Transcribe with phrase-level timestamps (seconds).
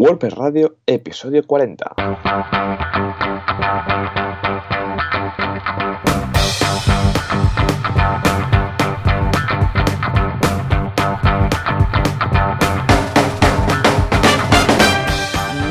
[0.00, 1.94] WordPress Radio, episodio 40.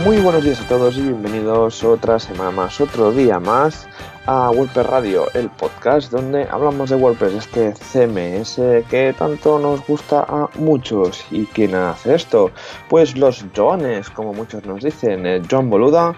[0.06, 3.88] Muy buenos días a todos y bienvenidos otra semana más, otro día más
[4.32, 8.58] a WordPress Radio, el podcast donde hablamos de WordPress, este CMS
[8.88, 11.26] que tanto nos gusta a muchos.
[11.32, 12.52] ¿Y quién hace esto?
[12.90, 16.16] Pues los Joanes, como muchos nos dicen, eh, John Boluda,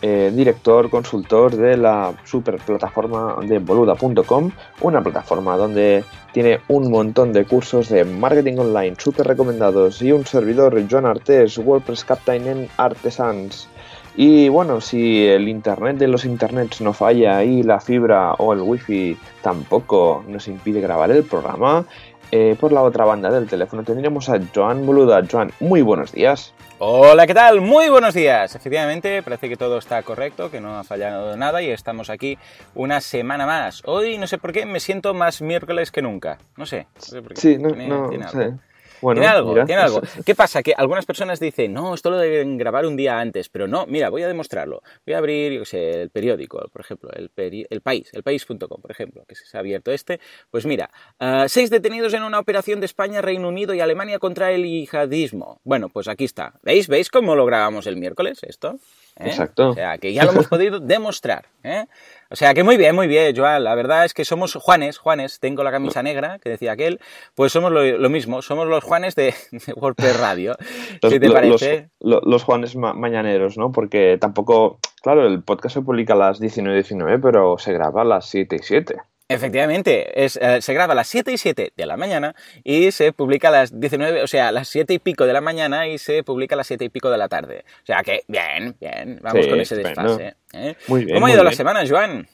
[0.00, 7.32] eh, director, consultor de la super plataforma de boluda.com, una plataforma donde tiene un montón
[7.32, 12.68] de cursos de marketing online súper recomendados y un servidor, Joan Artes, WordPress Captain en
[12.76, 13.68] Artesans.
[14.14, 18.60] Y bueno, si el internet de los internets no falla y la fibra o el
[18.60, 21.86] wifi tampoco nos impide grabar el programa,
[22.30, 25.22] eh, por la otra banda del teléfono tendríamos a Joan Boluda.
[25.30, 26.54] Joan, muy buenos días.
[26.78, 27.60] Hola, ¿qué tal?
[27.60, 28.54] Muy buenos días.
[28.54, 32.38] Efectivamente, parece que todo está correcto, que no ha fallado nada y estamos aquí
[32.74, 33.82] una semana más.
[33.86, 36.38] Hoy, no sé por qué, me siento más miércoles que nunca.
[36.56, 36.86] No sé.
[36.96, 37.40] No sé por qué.
[37.40, 38.54] Sí, no, no sé.
[39.02, 40.00] Bueno, tiene algo, tiene algo.
[40.24, 40.62] ¿Qué pasa?
[40.62, 44.08] Que algunas personas dicen, no, esto lo deben grabar un día antes, pero no, mira,
[44.08, 44.82] voy a demostrarlo.
[45.04, 47.30] Voy a abrir, yo sé, el periódico, por ejemplo, el,
[47.68, 50.20] el país, el país.com, por ejemplo, que se ha abierto este.
[50.50, 50.88] Pues mira,
[51.20, 55.60] uh, seis detenidos en una operación de España, Reino Unido y Alemania contra el yihadismo.
[55.64, 56.54] Bueno, pues aquí está.
[56.62, 56.88] ¿Veis?
[56.88, 58.78] ¿Veis cómo lo grabamos el miércoles esto?
[59.16, 59.26] ¿Eh?
[59.26, 59.70] Exacto.
[59.70, 61.46] O sea, que ya lo hemos podido demostrar.
[61.62, 61.86] ¿eh?
[62.32, 63.62] O sea, que muy bien, muy bien, Joan.
[63.62, 66.98] La verdad es que somos Juanes, Juanes, tengo la camisa negra, que decía aquel,
[67.34, 70.56] pues somos lo, mismo, somos los Juanes de, de WordPress Radio.
[71.02, 71.90] Los, ¿Qué te parece?
[72.00, 73.70] Los, los Juanes ma mañaneros, ¿no?
[73.70, 78.26] Porque tampoco, claro, el podcast se publica a las 19.19, pero se graba a las
[78.30, 78.96] 7 y 7.
[79.34, 83.12] Efectivamente, es, eh, se graba a las 7 y 7 de la mañana y se
[83.12, 85.98] publica a las 19, o sea, a las 7 y pico de la mañana y
[85.98, 87.64] se publica a las 7 y pico de la tarde.
[87.82, 90.34] O sea que, bien, bien, vamos Sí, con ese desfase.
[90.52, 90.74] ¿eh?
[90.88, 91.56] Muy bien, ¿Cómo ha muy ido la bien.
[91.56, 92.28] semana, Joan?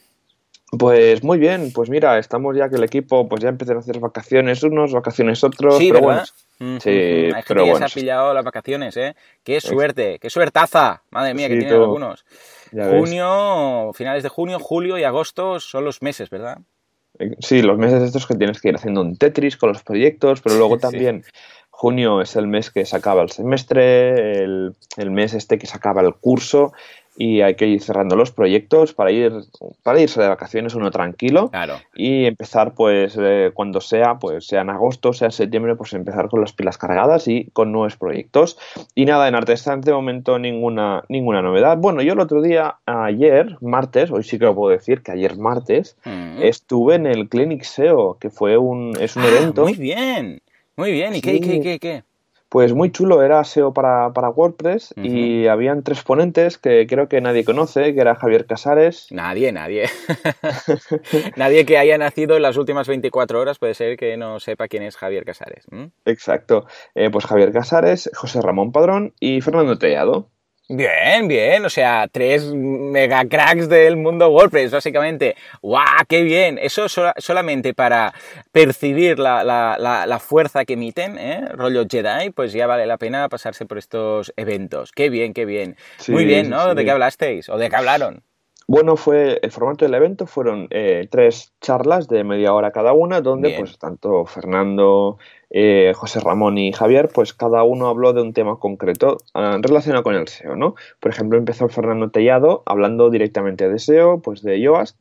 [0.77, 3.97] Pues muy bien, pues mira, estamos ya que el equipo pues ya empiezan a hacer
[3.99, 6.27] vacaciones unos, vacaciones otros, Sí, pero ¿verdad?
[6.59, 9.15] bueno, sí, Hay gente pero que bueno, se ha pillado las vacaciones, ¿eh?
[9.43, 10.19] ¡Qué suerte!
[10.19, 11.01] ¡Qué suertaza!
[11.09, 11.81] Madre mía, que tienen tú.
[11.81, 12.23] algunos.
[12.71, 12.99] ya ves.
[12.99, 16.59] Junio, finales de junio, julio y agosto son los meses, ¿verdad?
[17.39, 20.55] Sí, los meses estos que tienes que ir haciendo un Tetris con los proyectos, pero
[20.55, 20.81] luego Sí.
[20.81, 21.23] también
[21.69, 25.77] junio es el mes que se acaba el semestre, el, el mes este que se
[25.77, 26.73] acaba el curso
[27.21, 29.33] y hay que ir cerrando los proyectos para ir
[29.83, 31.75] para irse de vacaciones uno tranquilo Claro.
[31.93, 36.29] y empezar pues eh, cuando sea, pues sea en agosto, sea en septiembre, pues empezar
[36.29, 38.57] con las pilas cargadas y con nuevos proyectos.
[38.95, 41.77] Y nada, en Artesans de momento ninguna, ninguna novedad.
[41.77, 45.35] Bueno, yo el otro día, ayer, martes, hoy sí que lo puedo decir, que ayer
[45.37, 46.41] martes, Mm.
[46.41, 50.41] estuve en el Clinic SEO, que fue un, es un Ah, evento, Muy bien,
[50.77, 51.15] muy bien.
[51.15, 51.41] ¿Y qué, Sí.
[51.41, 52.03] qué, qué, qué?
[52.49, 57.21] Pues muy chulo, era SEO para, para WordPress y habían tres ponentes que creo que
[57.21, 59.85] nadie conoce, que era Javier Casares, Nadie, nadie.
[61.35, 64.83] nadie que haya nacido en las últimas 24 horas puede ser que no sepa quién
[64.83, 65.65] es Javier Casares.
[66.05, 66.65] exacto,
[66.95, 70.29] eh, pues Javier Casares, José Ramón Padrón y Fernando Tellado.
[70.71, 75.35] Bien, bien, o sea, tres mega cracks del mundo WordPress, básicamente.
[75.63, 76.59] ¡Guau, qué bien!
[76.61, 78.13] Eso sola- solamente para
[78.51, 81.41] percibir la, la- la- la fuerza que emiten, ¿eh?
[81.53, 84.91] rollo Jedi, pues ya vale la pena pasarse por estos eventos.
[84.91, 85.75] ¡Qué bien, qué bien!
[85.97, 86.69] Sí, Muy bien, ¿no?
[86.69, 86.75] sí.
[86.75, 87.49] ¿De qué hablasteis?
[87.49, 88.23] ¿O de qué hablaron?
[88.69, 93.19] Bueno, fue el formato del evento fueron eh, tres charlas de media hora cada una,
[93.19, 93.61] donde Bien.
[93.61, 95.17] pues tanto Fernando,
[95.49, 100.03] eh, José Ramón y Javier, pues cada uno habló de un tema concreto ah, relacionado
[100.03, 100.75] con el SEO, ¿no?
[100.99, 104.99] Por ejemplo, empezó Fernando Tellado hablando directamente de SEO, pues de Yoast,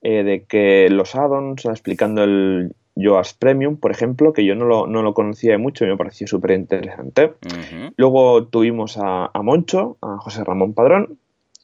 [0.00, 4.86] eh, de que los add-ons, explicando el Yoast Premium, por ejemplo, que yo no lo,
[4.86, 7.34] no lo conocía mucho y me pareció súper interesante.
[7.96, 11.18] Luego tuvimos a, a Moncho, a José Ramón Padrón,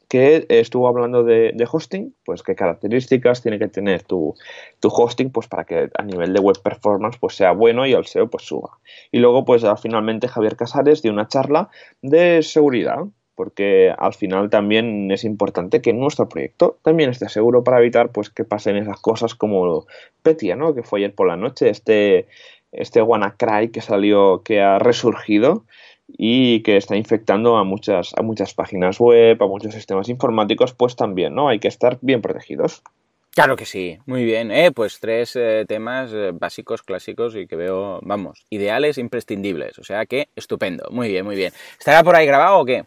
[0.09, 4.35] que estuvo hablando de, hosting, pues qué características tiene que tener tu,
[4.81, 8.07] tu hosting, pues para que a nivel de web performance pues sea bueno y el
[8.07, 8.79] SEO pues suba.
[9.13, 11.69] Y luego pues ya finalmente Javier Casares dio una charla
[12.01, 13.05] de seguridad,
[13.35, 18.31] porque al final también es importante que nuestro proyecto también esté seguro para evitar pues
[18.31, 19.87] que pasen esas cosas como
[20.23, 20.75] Petia, ¿no?
[20.75, 22.27] Que fue ayer por la noche, este,
[22.73, 25.65] este WannaCry que salió, que ha resurgido
[26.09, 30.97] y que está infectando a muchas, a muchas páginas web, a muchos sistemas informáticos, pues
[30.97, 31.49] también, ¿no?
[31.49, 32.83] Hay que estar bien protegidos.
[33.35, 34.51] Claro que sí, muy bien.
[34.51, 39.79] Eh, pues tres eh, temas eh, básicos, clásicos y que veo, vamos, ideales, imprescindibles.
[39.79, 41.53] O sea que estupendo, muy bien, muy bien.
[41.79, 42.85] ¿Estará por ahí grabado o qué?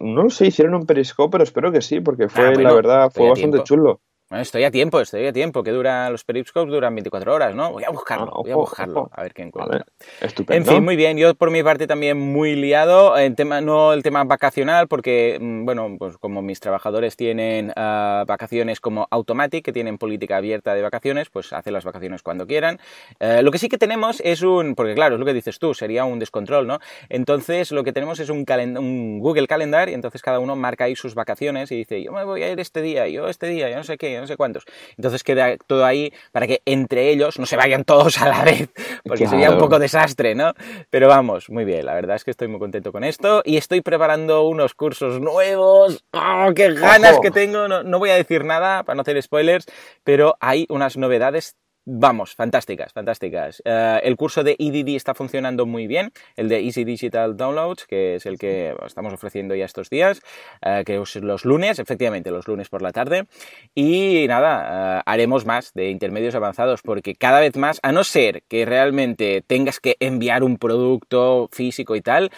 [0.00, 2.74] No lo sé, hicieron un periscope, pero espero que sí, porque fue, Ah, bueno, la
[2.74, 3.64] verdad, fue todavía bastante tiempo.
[3.64, 4.00] chulo.
[4.40, 7.72] Estoy a tiempo, estoy a tiempo, que dura, los periscopes duran 24 horas, ¿no?
[7.72, 9.84] Voy a buscarlo, ah, voy a buscarlo, a ver qué encuentro.
[10.20, 10.70] estupendo.
[10.70, 14.02] En fin, muy bien, yo por mi parte también muy liado, en tema, no el
[14.02, 19.72] tema vacacional, porque, mm, bueno, pues como mis trabajadores tienen ah, vacaciones como Automatic, que
[19.72, 22.78] tienen política abierta de vacaciones, pues hacen las vacaciones cuando quieran.
[23.20, 25.74] Eh, lo que sí que tenemos es un, porque claro, es lo que dices tú,
[25.74, 26.78] sería un descontrol, ¿no?
[27.08, 28.44] Entonces lo que tenemos es un,
[28.78, 32.24] un Google Calendar y entonces cada uno marca ahí sus vacaciones y dice, yo me
[32.24, 34.64] voy a ir este día, yo este día, yo no sé qué, no sé cuántos.
[34.96, 38.70] Entonces queda todo ahí para que entre ellos no se vayan todos a la vez,
[39.04, 40.52] porque sería un poco desastre, ¿no?
[40.90, 43.80] Pero vamos, muy bien, la verdad es que estoy muy contento con esto y estoy
[43.80, 46.04] preparando unos cursos nuevos.
[46.12, 47.68] ¡Oh, qué ganas que tengo!
[47.68, 49.66] No, no voy a decir nada para no hacer spoilers,
[50.02, 51.56] pero hay unas novedades
[51.86, 53.60] Vamos, fantásticas, fantásticas.
[53.62, 58.14] Eh, el curso de EDD está funcionando muy bien, el de Easy Digital Downloads, que
[58.14, 60.22] es el que estamos ofreciendo ya estos días,
[60.62, 63.26] eh, que es los lunes, efectivamente, los lunes por la tarde.
[63.74, 68.44] Y nada, eh, haremos más de intermedios avanzados, porque cada vez más, a no ser
[68.48, 72.30] que realmente tengas que enviar un producto físico y tal,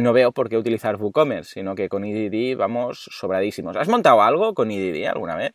[0.00, 3.76] no veo por qué utilizar WooCommerce, sino que con EDD vamos sobradísimos.
[3.76, 5.52] ¿Has montado algo con EDD alguna vez?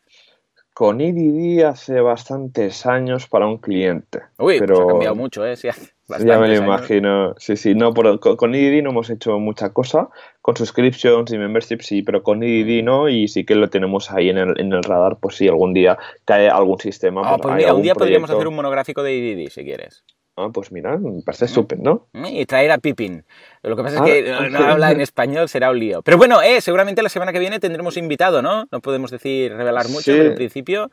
[0.73, 4.21] Con EDD hace bastantes años para un cliente.
[4.39, 5.55] Uy, pues pero ha cambiado mucho, ¿eh?
[5.55, 5.67] Sí,
[6.25, 7.35] ya me lo imagino.
[7.37, 10.09] Sí, sí, no, con, con EDD no hemos hecho mucha cosa.
[10.41, 14.29] Con subscriptions y memberships sí, pero con EDD no, y sí que lo tenemos ahí
[14.29, 17.21] en el, en el radar, pues si algún día cae algún sistema.
[17.23, 20.03] Ah, pues mira, un día podríamos hacer un monográfico de EDD, si quieres.
[20.35, 22.07] Ah, pues mira, me parece súper, ¿no?
[22.13, 23.23] Y traer a Pippin.
[23.61, 26.01] Lo que pasa es ah, que no, habla en español, será un lío.
[26.01, 28.67] Pero bueno, eh, seguramente la semana que viene tendremos invitado, ¿no?
[28.71, 30.89] No podemos decir, revelar mucho, pero en principio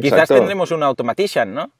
[0.00, 1.70] quizás tendremos un automatician, ¿no?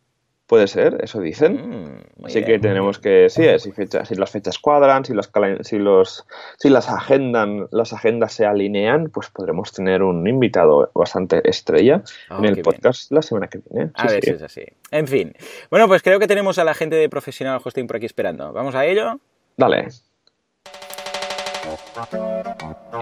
[0.51, 1.53] Puede ser, eso dicen.
[1.53, 5.31] Mm, Así que tenemos que, sí, si, fechas, si las fechas cuadran, si, los,
[5.61, 6.27] si, los,
[6.59, 12.39] si las, agendan, las agendas se alinean, pues podremos tener un invitado bastante estrella oh,
[12.39, 13.93] en el podcast la semana que viene.
[13.95, 14.65] a ver si es así.
[14.91, 15.35] En fin.
[15.71, 18.53] Bueno, pues creo que tenemos a la gente de Profesional Hosting por aquí esperando.
[18.53, 19.21] ¿Vamos a ello?
[19.57, 19.87] Dale.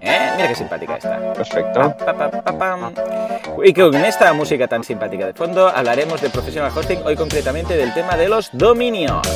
[0.02, 0.30] ¿Eh?
[0.36, 1.32] Mira qué simpática está.
[1.32, 1.94] Perfecto.
[3.64, 7.92] y con esta música tan simpática de fondo hablaremos de Professional Hosting, hoy concretamente del
[7.94, 9.26] tema de los dominios.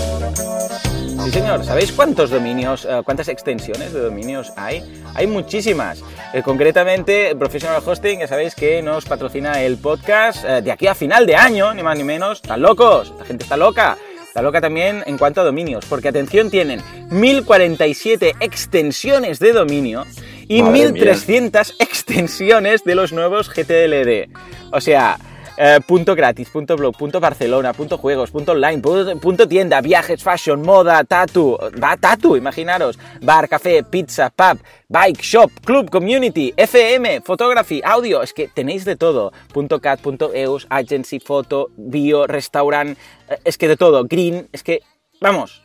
[1.25, 1.65] Sí, señor.
[1.65, 5.03] ¿Sabéis cuántos dominios, eh, cuántas extensiones de dominios hay?
[5.15, 6.03] Hay muchísimas.
[6.33, 11.27] Eh, concretamente, Professional Hosting, ya sabéis que nos patrocina el podcast de aquí a final
[11.27, 12.41] de año, ni más ni menos.
[12.43, 13.13] ¿Están locos?
[13.19, 13.97] La gente está loca.
[14.35, 16.81] La loca también en cuanto a dominios, porque atención, tienen
[17.11, 20.05] 1047 extensiones de dominio
[20.49, 24.29] y 1300 extensiones de los nuevos GTLD.
[24.73, 25.19] O sea,
[25.57, 30.63] eh, punto gratis, punto blog, punto Barcelona, punto juegos, punto online, punto, tienda, viajes, fashion,
[30.63, 37.81] moda, tatu, va tatu, imaginaros, bar, café, pizza, pub, bike, shop, club, community, FM, photography,
[37.85, 42.97] audio, es que tenéis de todo, punto cat, punto eus, agency, foto, bio, restaurant,
[43.29, 44.81] eh, es que de todo, green, es que,
[45.21, 45.62] vamos,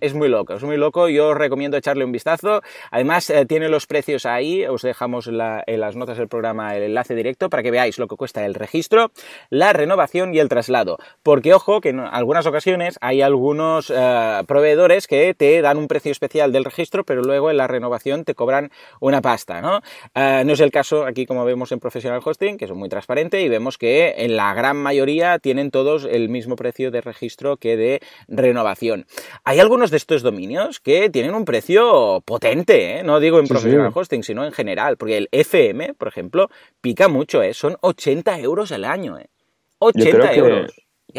[0.00, 2.62] es muy loco, es muy loco, yo os recomiendo echarle un vistazo.
[2.90, 7.14] Además, eh, tiene los precios ahí, os dejamos en las notas del programa el enlace
[7.14, 9.10] directo para que veáis lo que cuesta el registro,
[9.50, 10.98] la renovación y el traslado.
[11.22, 16.12] Porque ojo, que en algunas ocasiones hay algunos eh, proveedores que te dan un precio
[16.12, 18.70] especial del registro, pero luego en la renovación te cobran
[19.00, 19.80] una pasta, ¿no?
[20.14, 23.40] Eh, no es el caso aquí como vemos en Professional Hosting, que es muy transparente
[23.42, 27.76] y vemos que en la gran mayoría tienen todos el mismo precio de registro que
[27.76, 29.06] de renovación.
[29.44, 33.02] Hay algunos de estos dominios que tienen un precio potente, ¿eh?
[33.02, 36.50] no digo en professional hosting, sino en general, porque el FM, por ejemplo,
[36.82, 37.54] pica mucho, ¿eh?
[37.54, 39.18] son 80 euros al año.
[39.18, 39.30] ¿eh?
[39.78, 40.72] 80 euros.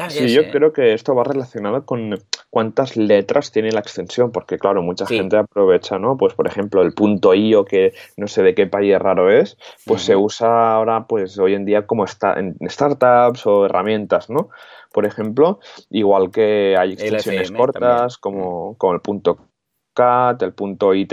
[0.09, 2.19] sí, yo creo que esto va relacionado con
[2.51, 6.15] cuántas letras tiene la extensión, porque claro, mucha gente aprovecha, ¿no?
[6.15, 10.03] Pues por ejemplo, el punto .io, que no sé de qué país raro es, pues
[10.03, 14.49] se usa ahora, pues hoy en día como está en startups o herramientas, ¿no?
[14.95, 15.59] Por ejemplo,
[15.89, 19.37] igual que hay extensiones cortas como, como, el punto
[19.93, 21.09] .cat, el punto .it,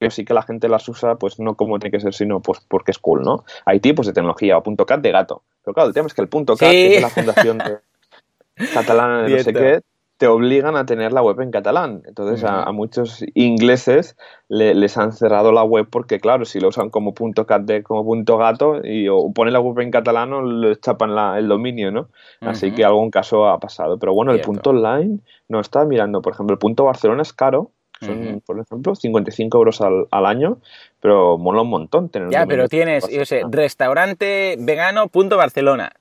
[0.00, 2.58] que sí que la gente las usa, pues no como tiene que ser, sino pues
[2.68, 3.44] porque es cool, ¿no?
[3.66, 5.44] Hay tipos de tecnología, o punto .cat de gato.
[5.62, 7.58] Pero claro, el tema es que el punto .cat, que es la fundación
[8.74, 9.80] catalana de no sé qué,
[10.18, 12.02] te obligan a tener la web en catalán.
[12.04, 14.16] Entonces a, muchos ingleses
[14.48, 18.36] les han cerrado la web porque, claro, si lo usan como punto cat como punto
[18.36, 22.08] gato y o ponen la web en catalán o les chapan el dominio, ¿no?
[22.40, 23.98] Así que algún caso ha pasado.
[23.98, 26.20] Pero bueno, el punto online no está mirando.
[26.20, 27.70] Por ejemplo, el punto Barcelona es caro.
[28.00, 30.58] Son, por ejemplo, 55 euros al, año,
[31.00, 35.92] pero mola un montón tener Ya, pero tienes, yo sé, restaurante vegano punto Barcelona,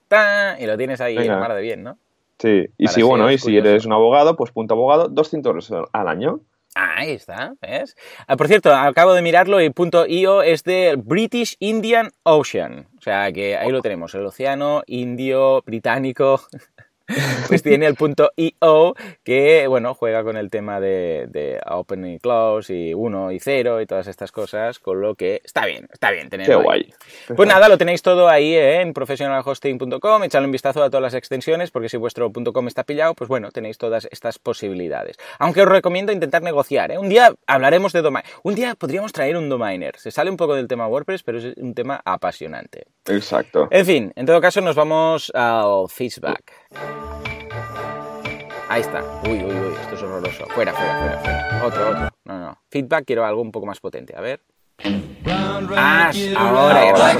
[0.60, 1.98] y lo tienes ahí mar de bien, ¿no?
[2.40, 6.08] Sí, y si, bueno, y si eres un abogado, pues punto abogado, 200 euros al
[6.08, 6.42] año.
[6.76, 7.96] ahí está, ¿ves?
[8.28, 12.88] Ah, por cierto, acabo de mirarlo y punto .io es de British Indian Ocean.
[13.00, 16.42] O sea que ahí lo tenemos, el océano indio, británico,
[17.48, 22.20] pues tiene el punto .io que, bueno, juega con el tema de, de, open y
[22.20, 26.12] close y 1 y 0 y todas estas cosas, con lo que está bien, está
[26.12, 26.94] bien tenerlo Qué guay.
[27.36, 28.82] Pues nada, lo tenéis todo ahí ¿eh?
[28.82, 33.14] en professionalhosting.com, echadle un vistazo a todas las extensiones, porque si vuestro .com está pillado,
[33.14, 35.18] pues bueno, tenéis todas estas posibilidades.
[35.40, 36.98] Aunque os recomiendo intentar negociar, ¿eh?
[36.98, 38.26] Un día hablaremos de domain.
[38.44, 39.98] Un día podríamos traer un domainer.
[39.98, 42.86] Se sale un poco del tema WordPress, pero es un tema apasionante.
[43.08, 43.68] Exacto.
[43.72, 46.54] En fin, en todo caso nos vamos al feedback.
[48.70, 49.02] Ahí está.
[49.24, 50.46] Uy, uy, uy, esto es horroroso.
[50.48, 51.66] Fuera, fuera, fuera, fuera.
[51.66, 52.10] Otro, otro.
[52.26, 52.58] No, no.
[52.70, 54.16] Feedback, quiero algo un poco más potente.
[54.16, 54.42] A ver.
[55.76, 57.18] Ah, ahora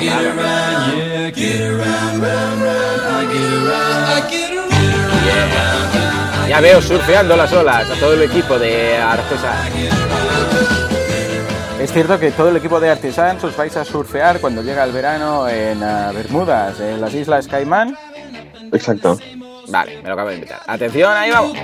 [6.48, 9.68] Ya veo surfeando las olas a todo el equipo de Artesan.
[11.80, 14.92] Es cierto que todo el equipo de Artesans os vais a surfear cuando llega el
[14.92, 17.96] verano en uh, Bermudas, en las Islas Caimán.
[18.72, 19.18] Exacto.
[19.70, 20.62] Vale, me lo acabo de invitar.
[20.66, 21.58] Atención, ahí vamos.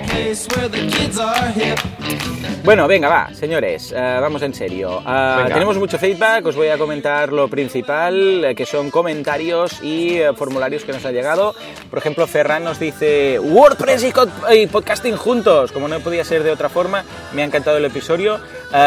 [2.63, 4.99] Bueno, venga, va, señores, uh, vamos en serio.
[4.99, 10.21] Uh, tenemos mucho feedback, os voy a comentar lo principal, eh, que son comentarios y
[10.21, 11.55] uh, formularios que nos ha llegado.
[11.89, 14.13] Por ejemplo, Ferran nos dice WordPress y,
[14.55, 18.39] y, podcasting juntos, como no podía ser de otra forma, me ha encantado el episodio.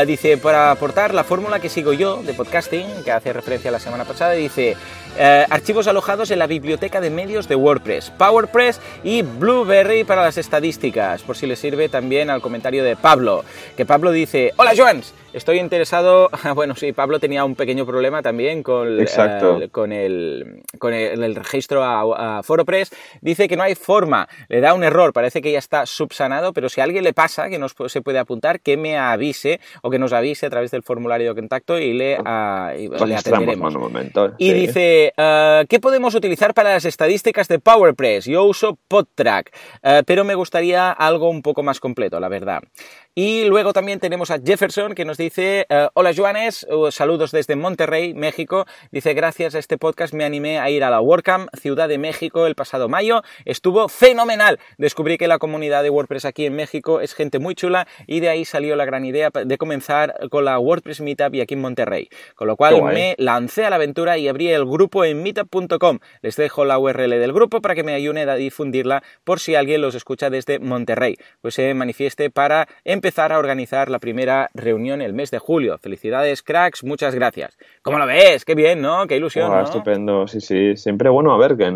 [0.06, 3.78] dice, para aportar la fórmula que sigo yo de podcasting, que hace referencia a la
[3.80, 4.76] semana pasada, dice,
[5.18, 11.22] archivos alojados en la biblioteca de medios de WordPress, PowerPress y Blueberry para las estadísticas,
[11.22, 13.44] por si le sirve también al comentario de Pablo,
[13.76, 18.62] que Pablo dice, hola Joans, estoy interesado, bueno sí, Pablo tenía un pequeño problema también
[18.62, 22.90] con, uh, con, el, con el, el registro a, a, ForoPress,
[23.20, 26.68] dice que no hay forma, le da un error, parece que ya está subsanado, pero
[26.68, 29.98] si a alguien le pasa que no se puede apuntar, que me avise o que
[29.98, 33.74] nos avise a través del formulario de contacto y le, uh, y pues le atenderemos.
[33.74, 34.54] Un momento, y sí.
[34.54, 38.24] dice, uh, ¿qué podemos utilizar para las estadísticas de PowerPress?
[38.24, 42.62] Yo uso PodTrack, uh, pero me gustaría algo un poco más completo, la verdad.
[43.18, 47.56] Y luego también tenemos a Jefferson que nos dice, uh, hola Joanes, uh, saludos desde
[47.56, 48.66] Monterrey, México.
[48.92, 52.46] Dice, gracias a este podcast me animé a ir a la WordCamp Ciudad de México
[52.46, 53.22] el pasado mayo.
[53.46, 54.60] Estuvo fenomenal.
[54.76, 58.28] Descubrí que la comunidad de WordPress aquí en México es gente muy chula y de
[58.28, 62.10] ahí salió la gran idea de comenzar con la WordPress Meetup y aquí en Monterrey.
[62.34, 66.00] Con lo cual me lancé a la aventura y abrí el grupo en meetup.com.
[66.20, 69.80] Les dejo la URL del grupo para que me ayuden a difundirla por si alguien
[69.80, 71.16] los escucha desde Monterrey.
[71.40, 75.78] Pues se manifieste para empezar empezar a organizar la primera reunión el mes de julio.
[75.78, 77.56] Felicidades, cracks, muchas gracias.
[77.82, 78.44] ¿Cómo lo ves?
[78.44, 79.06] Qué bien, ¿no?
[79.06, 79.48] Qué ilusión.
[79.48, 79.62] ¿no?
[79.62, 80.76] Estupendo, sí, sí.
[80.76, 81.72] Siempre bueno a ver, que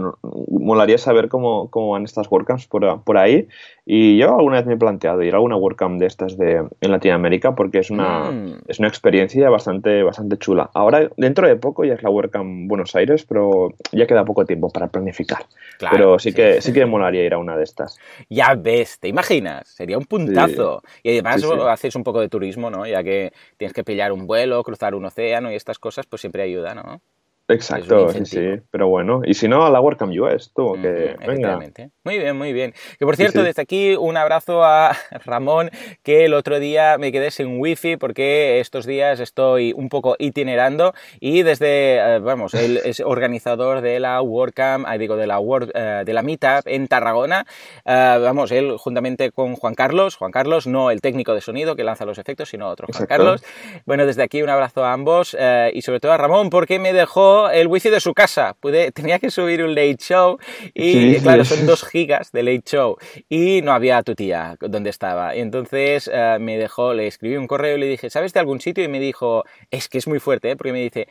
[0.49, 3.47] molaría saber cómo, cómo van estas WordCamps por, por ahí.
[3.87, 6.91] Y yo alguna vez me he planteado ir a alguna WordCamp de estas de, en
[6.91, 8.63] Latinoamérica porque es una, mm.
[8.69, 10.71] es una experiencia bastante, bastante chula.
[10.75, 14.71] Ahora, dentro de poco ya es la WordCamp Buenos Aires, pero ya queda poco tiempo
[14.71, 15.45] para planificar.
[15.79, 17.99] Claro, pero sí, sí, que, sí que molaría ir a una de estas.
[18.29, 19.67] Ya ves, ¿te imaginas?
[19.67, 20.83] Sería un puntazo.
[21.03, 21.11] Sí.
[21.11, 22.87] Y además sí, haces un poco de turismo, ¿no?
[22.87, 26.43] Ya que tienes que pillar un vuelo, cruzar un océano y estas cosas, pues siempre
[26.43, 27.03] ayuda, ¿no?
[27.50, 31.26] Exacto, sí, sí, pero bueno, y si no, a la WordCamp US, tú, que mm,
[31.26, 31.59] venga.
[32.04, 32.75] Muy bien, muy bien.
[32.99, 33.47] Que por cierto, sí, sí.
[33.47, 35.71] desde aquí un abrazo a Ramón,
[36.02, 40.95] que el otro día me quedé sin wifi porque estos días estoy un poco itinerando
[41.19, 46.04] y desde, eh, vamos, él es organizador de la WordCamp, digo, de la, Word, uh,
[46.04, 47.47] de la Meetup en Tarragona,
[47.85, 51.85] uh, vamos, él juntamente con Juan Carlos, Juan Carlos, no el técnico de sonido que
[51.85, 53.25] lanza los efectos, sino otro Juan Exacto.
[53.25, 53.45] Carlos.
[53.87, 55.37] Bueno, desde aquí un abrazo a ambos
[55.73, 58.57] y sobre todo a Ramón porque me dejó el wifi de su casa.
[58.61, 60.39] Pude, tenía que subir un late show
[60.75, 62.97] y, sí, claro, son dos gigas de late show
[63.29, 65.37] y no había tu tía donde estaba.
[65.37, 68.61] Y entonces uh, me dejó, le escribí un correo y le dije, ¿sabes de algún
[68.61, 68.85] sitio?
[68.85, 70.57] Y me dijo, es que es muy fuerte, ¿eh?
[70.57, 71.09] porque me dice,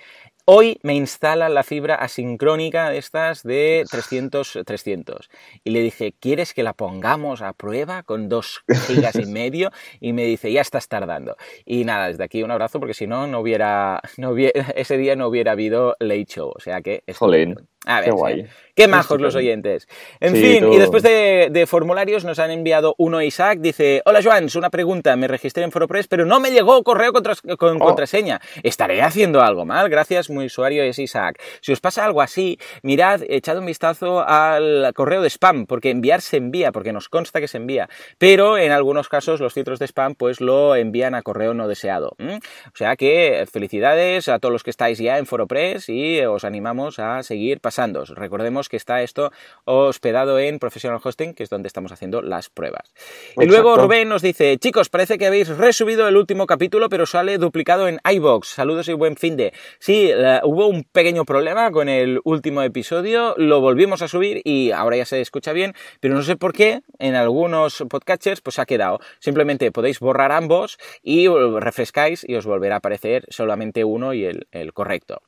[0.51, 5.29] Hoy me instala la fibra asincrónica de estas de 300, 300.
[5.63, 9.69] Y le dije, ¿quieres que la pongamos a prueba con dos gigas y medio?
[9.99, 11.37] Y me dice, ya estás tardando.
[11.65, 15.15] Y nada, desde aquí un abrazo porque si no, no hubiera, no hubiera, ese día
[15.15, 16.51] no hubiera habido late show.
[16.55, 17.03] O sea que...
[17.15, 17.55] Jolín.
[17.85, 18.47] A ver, Qué guay.
[18.75, 19.89] Qué majos los oyentes.
[20.21, 24.21] En sí, fin, y después de, de, formularios nos han enviado uno Isaac, dice, hola
[24.23, 27.85] Joans, una pregunta, me registré en ForoPress, pero no me llegó correo contra, con oh.
[27.85, 28.39] contraseña.
[28.63, 29.89] ¿Estaré haciendo algo mal?
[29.89, 31.41] Gracias, mi usuario es Isaac.
[31.59, 36.21] Si os pasa algo así, mirad, echad un vistazo al correo de spam, porque enviar
[36.21, 39.87] se envía, porque nos consta que se envía, pero en algunos casos los filtros de
[39.87, 42.15] spam pues lo envían a correo no deseado.
[42.17, 42.37] ¿Mm?
[42.73, 46.99] O sea que felicidades a todos los que estáis ya en ForoPress y os animamos
[46.99, 47.68] a seguir pasando.
[48.09, 49.31] Recordemos que está esto
[49.65, 52.93] hospedado en Professional Hosting, que es donde estamos haciendo las pruebas.
[53.37, 57.37] Y luego Rubén nos dice, chicos, parece que habéis resubido el último capítulo, pero sale
[57.37, 58.47] duplicado en iBox.
[58.47, 59.53] Saludos y buen fin de.
[59.79, 60.11] Sí,
[60.43, 65.05] hubo un pequeño problema con el último episodio, lo volvimos a subir y ahora ya
[65.05, 68.99] se escucha bien, pero no sé por qué en algunos podcatchers pues ha quedado.
[69.19, 74.73] Simplemente podéis borrar ambos y refrescáis y os volverá a aparecer solamente uno y el,
[74.73, 75.21] correcto.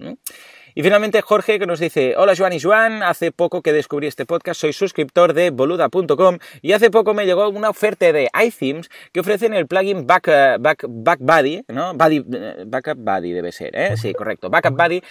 [0.74, 4.26] Y finalmente Jorge que nos dice, hola Joan y Joan, hace poco que descubrí este
[4.26, 9.20] podcast, soy suscriptor de boluda.com y hace poco me llegó una oferta de iThemes que
[9.20, 11.94] ofrecen el plugin Back, uh, Buddy, ¿no?
[11.94, 13.98] Buddy, eh, Backup Buddy debe ser, ¿eh?
[13.98, 14.50] Sí, correcto.
[14.50, 15.02] Backup Buddy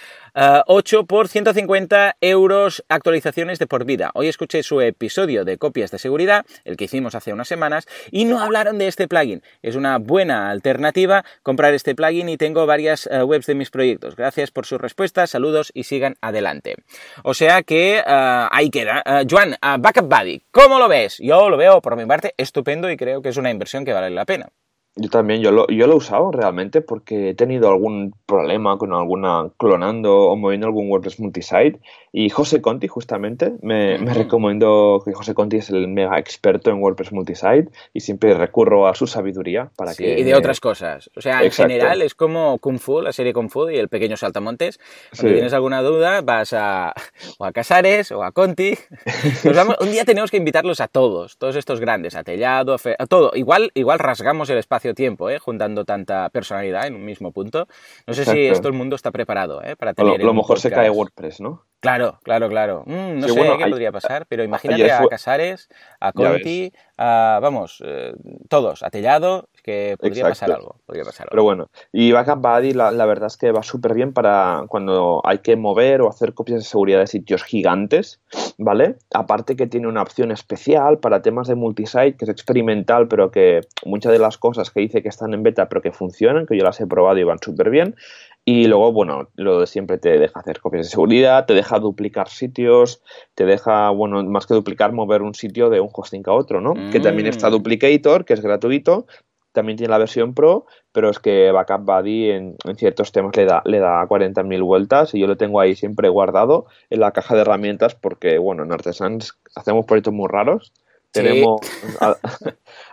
[0.65, 4.09] 8 uh, por 150 euros actualizaciones de por vida.
[4.15, 8.25] Hoy escuché su episodio de copias de seguridad, el que hicimos hace unas semanas, y
[8.25, 9.43] no hablaron de este plugin.
[9.61, 14.15] Es una buena alternativa comprar este plugin y tengo varias webs de mis proyectos.
[14.15, 16.75] Gracias por su respuesta, saludos y sigan adelante.
[17.23, 19.03] O sea que eh, ahí queda.
[19.05, 21.17] Uh, Joan, uh, Backup Buddy, ¿cómo lo ves?
[21.19, 24.09] Yo lo veo por mi parte estupendo y creo que es una inversión que vale
[24.09, 24.49] la pena.
[24.97, 28.93] Yo también, yo lo, yo lo he usado realmente porque he tenido algún problema con
[28.93, 31.79] alguna clonando o moviendo algún WordPress multisite
[32.11, 36.81] y José Conti justamente me, me recomendó que José Conti es el mega experto en
[36.81, 40.19] WordPress multisite y siempre recurro a su sabiduría para que...
[40.19, 41.09] Y de otras cosas.
[41.15, 44.17] O sea, en general es como Kung Fu, la serie Kung Fu y el pequeño
[44.17, 44.81] saltamontes.
[45.13, 46.93] Si tienes alguna duda vas a,
[47.37, 48.77] o a Casares o a Conti.
[49.79, 53.31] un día tenemos que invitarlos a todos, todos estos grandes, a Tellado, a, todo.
[53.35, 55.39] Igual, igual rasgamos el espacio tiempo ¿eh?
[55.39, 57.67] juntando tanta personalidad en un mismo punto.
[58.07, 59.75] No sé si esto el mundo está preparado ¿eh?
[59.75, 60.19] para tener.
[60.19, 61.65] Lo, lo mejor se cae WordPress, ¿no?
[61.81, 62.83] Claro, claro, claro.
[62.85, 65.67] Mm, no sé qué podría pasar, pero imagínate a Casares,
[65.99, 68.13] a Conti, a, vamos, eh,
[68.49, 70.75] todos, a Tellado, que podría pasar algo.
[70.85, 71.31] Podría pasar algo.
[71.31, 75.21] Pero bueno, y Backup Buddy la, la verdad es que va súper bien para cuando
[75.23, 78.21] hay que mover o hacer copias de seguridad de sitios gigantes,
[78.57, 78.95] ¿vale?
[79.13, 83.61] Aparte que tiene una opción especial para temas de multisite, que es experimental, pero que
[83.85, 86.63] muchas de las cosas que dice que están en beta, pero que funcionan, que yo
[86.63, 87.95] las he probado y van súper bien,
[88.43, 92.27] y luego, bueno, lo de siempre te deja hacer copias de seguridad, te deja duplicar
[92.27, 93.03] sitios,
[93.35, 96.73] te deja, bueno, más que duplicar, mover un sitio de un hosting a otro, ¿no?
[96.91, 97.51] Que también está mm.
[97.51, 99.05] Duplicator, que es gratuito,
[99.51, 103.61] también tiene la versión Pro, pero es que Backup Buddy en, ciertos temas le da,
[103.65, 107.41] le da 40.000 vueltas y yo lo tengo ahí siempre guardado en la caja de
[107.41, 110.71] herramientas porque, bueno, en Artesans hacemos proyectos muy raros.
[111.11, 111.59] Tenemos,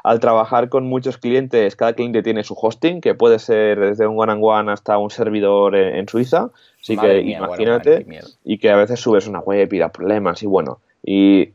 [0.03, 4.19] al, trabajar con muchos clientes, cada cliente tiene su hosting, que puede ser desde un
[4.19, 6.51] one-on-one hasta un servidor en, Suiza.
[6.81, 8.07] Así que imagínate,
[8.45, 11.51] y que a veces subes una web y da problemas, y bueno, y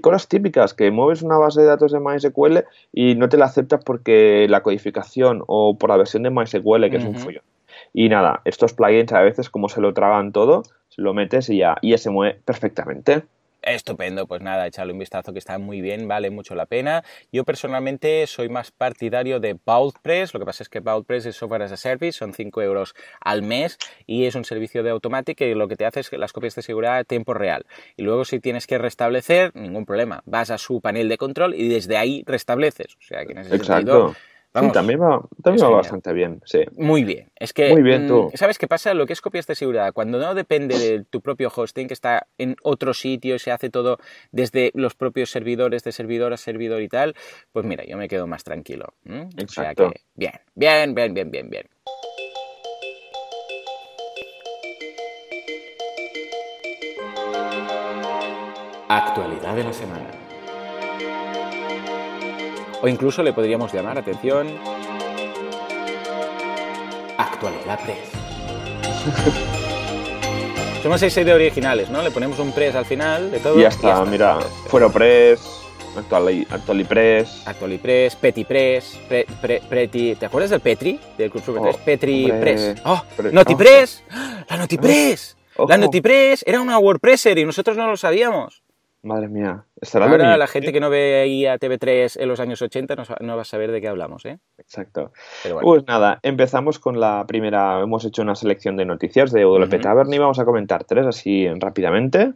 [0.00, 2.58] cosas típicas, que mueves una base de datos de MySQL
[2.92, 6.96] y no te la aceptas porque la codificación o por la versión de MySQL, que
[6.96, 7.42] es un follón.
[7.92, 10.62] Y nada, estos plugins a veces, como se lo tragan todo,
[10.96, 13.24] lo metes y ya, y ya se mueve perfectamente.
[13.64, 17.02] Estupendo, pues nada, echarle un vistazo que está muy bien, vale mucho la pena.
[17.32, 21.62] Yo personalmente soy más partidario de BaudPress, lo que pasa es que BaudPress es software
[21.62, 25.54] as a service, son 5 euros al mes y es un servicio de automática y
[25.54, 27.66] lo que te hace es las copias de seguridad a tiempo real.
[27.96, 31.68] Y luego si tienes que restablecer, ningún problema, vas a su panel de control y
[31.68, 32.94] desde ahí restableces.
[32.96, 34.14] O sea que en ese Exacto
[34.54, 36.60] también va, también va bastante bien, sí.
[36.76, 37.30] Muy bien.
[37.34, 38.30] Es que, Muy bien, tú.
[38.32, 38.94] Mm, ¿sabes qué pasa?
[38.94, 42.28] Lo que es copias de seguridad, cuando no depende de tu propio hosting, que está
[42.38, 43.98] en otro sitio y se hace todo
[44.30, 47.16] desde los propios servidores, de servidor a servidor y tal,
[47.52, 48.94] pues mira, yo me quedo más tranquilo.
[49.04, 49.86] Exacto.
[49.86, 51.66] O sea que, bien, bien, bien, bien, bien, bien.
[58.88, 60.23] Actualidad de la semana.
[62.84, 64.46] O incluso le podríamos llamar, atención,
[67.16, 68.10] actualidad press.
[70.82, 72.02] Somos seis series originales, ¿no?
[72.02, 73.58] Le ponemos un press al final de todo.
[73.58, 75.62] Y ya está, mira, Fuero Press,
[75.96, 77.48] Actuali, Actualipress.
[77.48, 80.14] Actualipress, Petipress, pre, pre, Preti.
[80.16, 81.00] ¿Te acuerdas del Petri?
[81.16, 81.76] Del Club Super 3?
[81.78, 82.82] Petri Press.
[82.84, 83.02] ¡Oh!
[83.32, 84.04] ¡Notipress!
[84.50, 85.38] ¡La Notipress!
[85.68, 88.63] La Notipress era una WordPresser y nosotros no lo sabíamos.
[89.04, 89.64] Madre mía.
[89.92, 93.70] Ahora la gente que no veía TV3 en los años 80 no, va a saber
[93.70, 94.38] de qué hablamos, ¿eh?
[94.56, 95.12] Exacto.
[95.60, 97.80] Pues nada, empezamos con la primera.
[97.80, 101.46] Hemos hecho una selección de noticias de WP Tavern y vamos a comentar tres así
[101.60, 102.32] rápidamente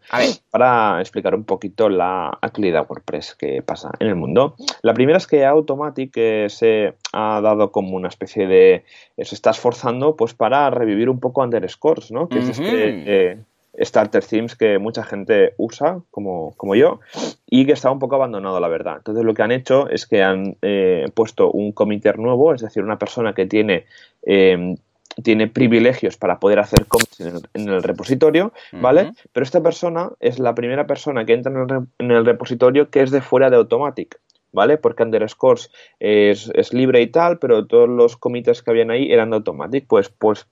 [0.51, 4.55] para explicar un poquito la actualidad WordPress que pasa en el mundo.
[4.83, 6.15] La primera es que Automatic
[6.49, 8.85] se ha dado como una especie de.
[9.17, 12.29] se está esforzando pues para revivir un poco Underscores, ¿no?
[12.29, 13.05] Que es este.
[13.07, 13.39] Eh,
[13.81, 17.01] starter themes que mucha gente usa, como, como yo,
[17.47, 18.97] y que está un poco abandonado, la verdad.
[18.99, 22.83] Entonces lo que han hecho es que han eh, puesto un committer nuevo, es decir,
[22.83, 23.85] una persona que tiene
[24.23, 24.77] em,
[25.23, 29.13] tiene privilegios para poder hacer commits en el, repositorio, ¿vale?
[29.33, 31.53] Pero esta persona es la primera persona que entra
[31.99, 34.21] en el, repositorio que es de fuera de Automatic.
[34.51, 34.79] ¿Vale?
[34.79, 39.29] Porque Underscores es, es, libre y tal, pero todos los comités que habían ahí eran
[39.29, 39.87] de Automatic.
[39.87, 40.47] Pues, pues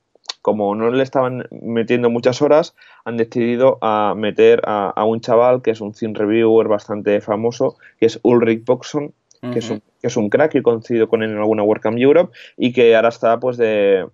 [0.47, 5.73] como no le estaban metiendo muchas horas, han decidido a meter a, un chaval que
[5.73, 9.13] es un theme reviewer bastante famoso, que es Ulrich Boxon,
[9.53, 12.33] que, es un, que es un crack y coincido con él en alguna WordCamp Europe
[12.57, 14.07] y que ahora está pues de,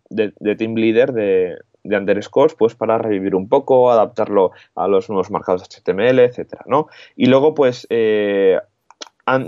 [0.56, 5.68] team leader de, de Underscores pues para revivir un poco, adaptarlo a los nuevos marcados
[5.68, 6.88] HTML, etcétera, ¿no?
[7.14, 8.58] Y luego pues eh,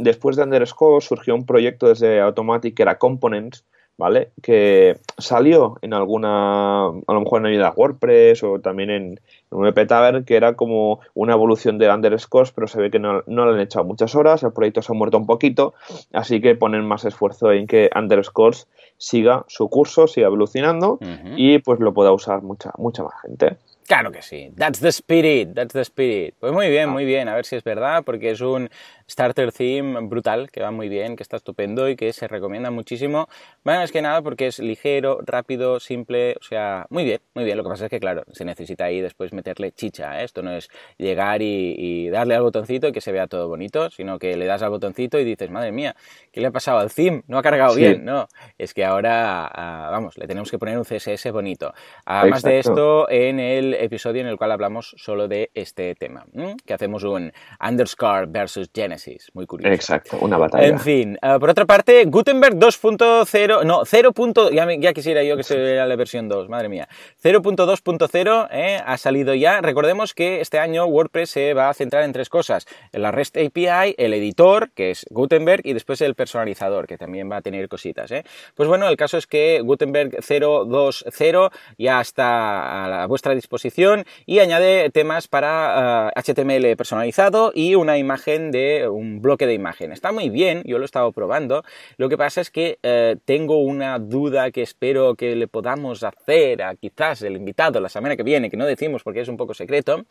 [0.01, 3.65] después de Underscore surgió un proyecto desde Automatic que era Components,
[3.97, 4.31] ¿vale?
[4.43, 9.87] Que salió en alguna, a lo mejor en ayuda WordPress o también en, un EP
[9.87, 13.55] Tavern, que era como una evolución de Underscores, pero se ve que no, no, le
[13.55, 15.75] han echado muchas horas, el proyecto se ha muerto un poquito,
[16.13, 20.99] así que ponen más esfuerzo en que Underscores siga su curso, siga evolucionando
[21.37, 23.59] y pues lo pueda usar mucha, mucha más gente.
[23.87, 24.51] Claro que sí.
[24.57, 26.35] That's the spirit, that's the spirit.
[26.41, 26.93] Pues muy bien, ah.
[26.93, 27.29] muy bien.
[27.29, 28.71] A ver si es verdad, porque es un
[29.09, 33.29] starter theme brutal, que va muy bien, que está estupendo y que se recomienda muchísimo.
[33.65, 37.57] Bueno, es que nada, porque es ligero, rápido, simple, o sea, muy bien, muy bien.
[37.57, 40.21] Lo que pasa es que, claro, se necesita ahí después meterle chicha.
[40.21, 40.25] ¿eh?
[40.25, 44.19] Esto no es llegar y, darle al botoncito y que se vea todo bonito, sino
[44.19, 45.97] que le das al botoncito y dices, madre mía,
[46.33, 47.23] ¿qué le ha pasado al theme?
[47.27, 48.29] No ha cargado bien, no.
[48.59, 51.73] Es que ahora, ah, vamos, le tenemos que poner un CSS bonito.
[52.05, 56.25] Además de esto, en el episodio en el cual hablamos solo de este tema,
[56.65, 58.94] que hacemos un Underscore versus Genesis,
[59.33, 59.73] muy curioso.
[59.73, 60.67] Exacto, una batalla.
[60.67, 64.13] En fin, eh, por otra parte, Gutenberg 2.0, no, 0.
[64.53, 66.89] Ya, quisiera yo que se la versión 2, madre mía.
[67.23, 69.61] 0.2.0 eh, ha salido ya.
[69.61, 73.95] Recordemos que este año WordPress se va a centrar en tres cosas, la REST API,
[73.99, 78.11] el editor, que es Gutenberg, y después el personalizador, que también va a tener cositas.
[78.11, 78.25] ¿eh?
[78.55, 84.91] Pues bueno, el caso es que Gutenberg 0.2.0 ya está a vuestra disposición y añade
[84.91, 89.93] temas para HTML personalizado y una imagen de un bloque de imagen.
[89.93, 91.65] Está muy bien, yo lo he estado probando.
[91.97, 96.63] Lo que pasa es que eh, tengo una duda que espero que le podamos hacer
[96.63, 99.55] a quizás el invitado la semana que viene, que no decimos porque es un poco
[99.55, 100.05] secreto,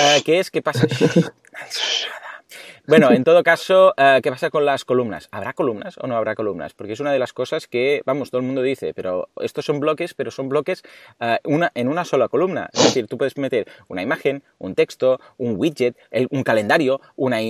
[0.00, 0.86] eh, que es que pasa...
[2.88, 5.28] Bueno, en todo caso, eh, ¿qué pasa con las columnas?
[5.30, 6.72] ¿Habrá columnas o no habrá columnas?
[6.72, 9.78] Porque es una de las cosas que, vamos, todo el mundo dice, pero estos son
[9.78, 10.82] bloques, pero son bloques
[11.20, 12.70] eh, una, en una sola columna.
[12.72, 15.98] Es decir, tú puedes meter una imagen, un texto, un widget,
[16.30, 17.40] un calendario, una,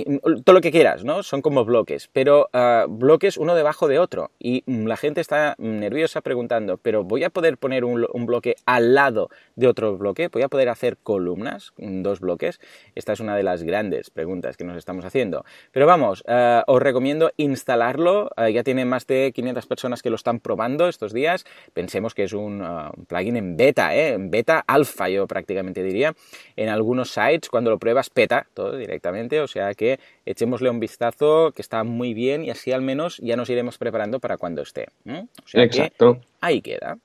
[0.43, 1.23] todo lo que quieras, ¿no?
[1.23, 4.31] Son como bloques, pero eh, bloques uno debajo de otro.
[4.39, 8.57] Y mm, la gente está nerviosa preguntando, pero ¿voy a poder poner un, un bloque
[8.65, 10.27] al lado de otro bloque?
[10.27, 12.59] ¿Voy a poder hacer columnas, dos bloques?
[12.95, 15.28] Esta es una de las grandes preguntas que nos estamos haciendo.
[15.71, 18.29] Pero vamos, eh, os recomiendo instalarlo.
[18.37, 21.45] Eh, ya tiene más de 500 personas que lo están probando estos días.
[21.73, 26.13] Pensemos que es un, eh, plugin en beta, en beta alfa yo prácticamente diría.
[26.55, 29.41] En algunos sites cuando lo pruebas peta todo directamente.
[29.41, 33.35] O sea que echémosle un vistazo que está muy bien y así al menos ya
[33.35, 34.87] nos iremos preparando para cuando esté.
[35.05, 36.19] O sea Exacto.
[36.41, 36.97] ahí queda.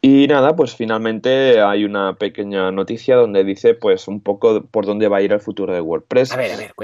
[0.00, 5.08] Y nada, pues finalmente hay una pequeña noticia donde dice pues un poco por dónde
[5.08, 6.32] va a ir el futuro de WordPress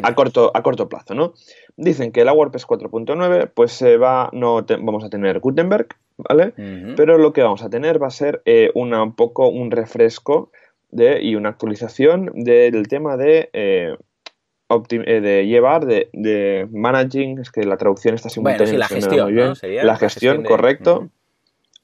[0.02, 1.32] a, corto, a corto plazo, ¿no?
[1.76, 6.54] Dicen que la WordPress 4.9 pues se va, no vamos a tener Gutenberg, ¿vale?
[6.96, 10.50] Pero lo que vamos a tener va a ser eh, una, un poco un refresco
[10.90, 13.50] de, y una actualización del tema de...
[13.52, 13.96] Eh,
[14.70, 18.64] eh, de llevar, de, managing, es que la traducción está simultánea.
[18.64, 19.52] Bueno, la gestión, ¿no?
[19.62, 21.10] la, gestión, correcto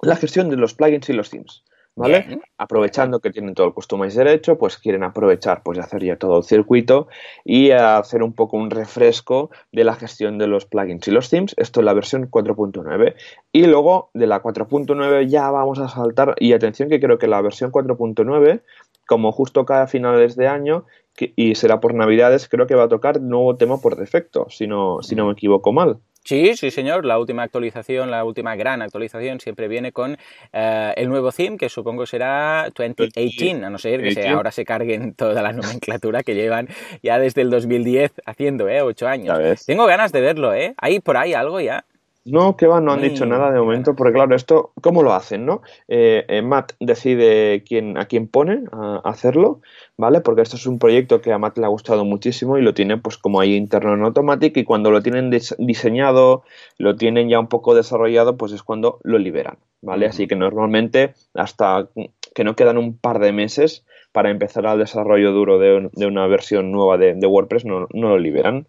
[0.02, 1.62] la gestión de los plugins y los themes.
[1.96, 2.40] ¿Vale?
[2.56, 6.38] Aprovechando que tienen todo el customize derecho, pues quieren aprovechar pues de hacer ya todo
[6.38, 7.08] el circuito
[7.44, 11.54] y hacer un poco un refresco de la gestión de los plugins y los themes.
[11.58, 13.16] Esto es la versión 4.9.
[13.52, 17.42] Y luego de la 4.9 ya vamos a saltar, y atención que creo que la
[17.42, 18.62] versión 4.9,
[19.06, 20.86] como justo cada finales de año,
[21.18, 25.02] y será por navidades, creo que va a tocar nuevo tema por defecto, si no,
[25.02, 25.98] si no me equivoco mal.
[26.24, 27.04] Sí, sí, señor.
[27.06, 30.18] La última actualización, la última gran actualización siempre viene con
[30.52, 35.14] eh, el nuevo theme, que supongo será 2018, a no ser que ahora se carguen
[35.14, 36.68] toda la nomenclatura que llevan
[37.02, 38.82] ya desde el 2010 haciendo, ¿eh?
[38.82, 39.64] Ocho años.
[39.64, 40.74] Tengo ganas de verlo, ¿eh?
[40.76, 41.84] ¿Hay por ahí algo ya?
[42.24, 45.46] No, que va, no han dicho nada de momento, porque claro, esto, ¿cómo lo hacen,
[45.46, 45.62] no?
[45.88, 49.62] Eh, eh, Matt decide quién, a quién pone a hacerlo,
[49.96, 50.20] ¿vale?
[50.20, 52.98] Porque esto es un proyecto que a Matt le ha gustado muchísimo y lo tiene
[52.98, 56.44] pues como ahí interno en Automatic y cuando lo tienen diseñado,
[56.76, 60.04] lo tienen ya un poco desarrollado, pues es cuando lo liberan, ¿vale?
[60.04, 61.88] Así que normalmente hasta
[62.34, 66.70] que no quedan un par de meses para empezar al desarrollo duro de, una versión
[66.70, 68.66] nueva de, WordPress, no, no lo liberan.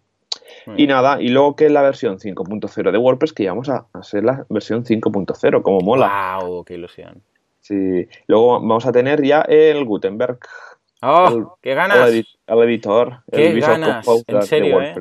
[0.66, 0.74] Mm.
[0.76, 4.24] Y nada, y luego que la versión 5.0 de WordPress, que ya vamos a, hacer
[4.24, 6.38] la versión 5.0, como mola.
[6.40, 6.64] ¡Wow!
[6.64, 7.22] ¡Qué ilusión!
[7.60, 8.06] Sí.
[8.26, 10.38] Luego vamos a tener ya el Gutenberg.
[11.02, 11.58] ¡Oh!
[11.60, 12.10] ¡Qué ganas!
[12.10, 13.22] El, editor.
[13.30, 14.06] ¡Qué el ganas!
[14.26, 14.94] En serio, ¿eh?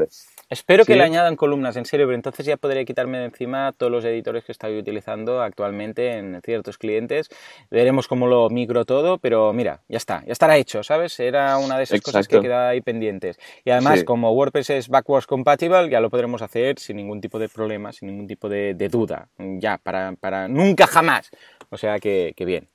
[0.52, 3.90] Espero que le añadan columnas, en serio, pero entonces ya podré quitarme de encima todos
[3.90, 7.30] los editores que estoy utilizando actualmente en ciertos clientes.
[7.70, 11.18] Veremos cómo lo migro todo, pero mira, ya está, ya estará hecho, ¿sabes?
[11.22, 13.40] Era una de esas cosas que queda ahí pendientes.
[13.64, 17.48] Y además, como WordPress es backwards compatible, ya lo podremos hacer sin ningún tipo de
[17.48, 19.30] problema, sin ningún tipo de, duda.
[19.38, 21.32] Ya, para, para nunca jamás.
[21.70, 22.68] O sea que, bien.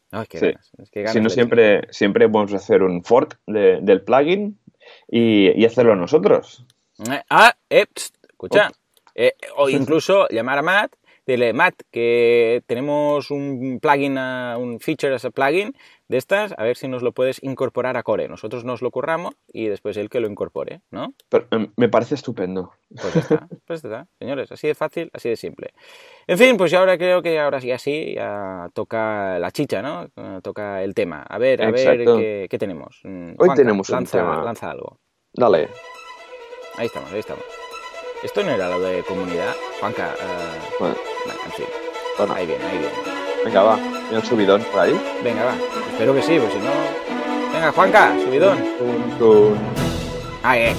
[1.13, 4.59] si no, siempre, siempre podemos hacer un fork del plugin
[5.11, 6.65] y, y hacerlo nosotros.
[7.31, 7.87] Ah, eh,
[8.29, 8.71] escucha.
[9.15, 10.95] Eh, o incluso llamar a Matt,
[11.27, 15.75] dile, Matt, que tenemos un plugin, un feature as a plugin
[16.09, 18.29] de estas, a ver si nos lo puedes incorporar a Core.
[18.29, 21.15] Nosotros nos lo curramos y después él que lo incorpore, ¿no?
[21.51, 22.73] Em, me parece estupendo.
[22.91, 25.73] Pues ya está, pues está, señores, así de fácil, así de simple.
[26.27, 30.09] En fin, pues ahora creo que ahora sí, así, ya toca la chicha, ¿no?
[30.43, 31.23] Toca el tema.
[31.23, 32.05] A ver, a ver
[32.49, 33.01] qué, tenemos.
[33.03, 34.45] Mm, Hoy tenemos un tema.
[34.45, 34.99] Lanza algo.
[35.33, 35.71] Dale.
[36.79, 37.45] Ahí estamos, ahí estamos.
[38.23, 39.55] ¿Esto no era lo de comunidad?
[39.81, 40.79] Juanca, uh...
[40.79, 40.97] bueno.
[41.47, 41.67] en fin.
[42.19, 42.35] Bueno.
[42.35, 42.95] Ahí viene, ahí viene.
[43.45, 43.77] Venga, va.
[43.77, 45.01] ¿Tiene el subidón por ahí?
[45.25, 45.55] Venga, va.
[45.93, 46.71] Espero que sí, pues si no...
[47.53, 48.59] Venga, Juanca, subidón.
[49.19, 49.55] Tum,
[50.43, 50.77] Ah, eh.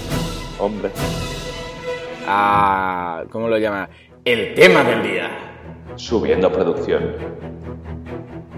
[0.60, 0.92] Hombre.
[2.28, 3.90] Ah, ¿cómo lo llama?
[4.24, 5.30] El tema del día.
[5.96, 7.16] Subiendo producción.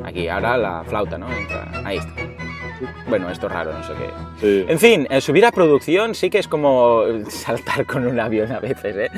[0.04, 1.28] Aquí, ahora la flauta, ¿no?
[1.86, 2.14] Ahí está.
[3.08, 4.66] Bueno, esto es raro, no sé qué.
[4.70, 8.96] En fin, subir a producción sí que es como saltar con un avión a veces,
[8.96, 9.10] ¿eh?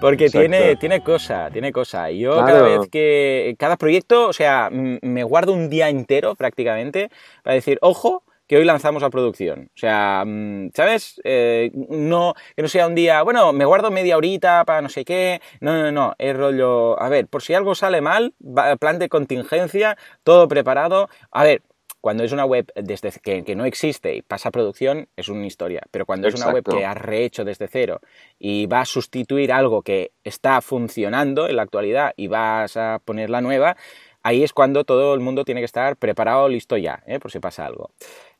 [0.00, 2.10] Porque tiene, tiene cosa, tiene cosa.
[2.10, 3.56] Yo cada vez que.
[3.58, 7.10] Cada proyecto, o sea, me guardo un día entero prácticamente
[7.42, 9.70] para decir, ojo, que hoy lanzamos a producción.
[9.74, 10.24] O sea,
[10.74, 11.20] ¿sabes?
[11.22, 15.04] Eh, no, que no sea un día, bueno, me guardo media horita para no sé
[15.04, 15.40] qué.
[15.60, 18.32] No, no, no, es rollo, a ver, por si algo sale mal,
[18.80, 21.10] plan de contingencia, todo preparado.
[21.30, 21.62] A ver,
[22.00, 25.82] cuando es una web desde que, no existe y pasa a producción, es una historia.
[25.90, 28.00] Pero cuando es una web que has rehecho desde cero
[28.38, 33.30] y va a sustituir algo que está funcionando en la actualidad y vas a poner
[33.30, 33.76] la nueva,
[34.22, 37.18] ahí es cuando todo el mundo tiene que estar preparado, listo ya, ¿eh?
[37.18, 37.90] por si pasa algo.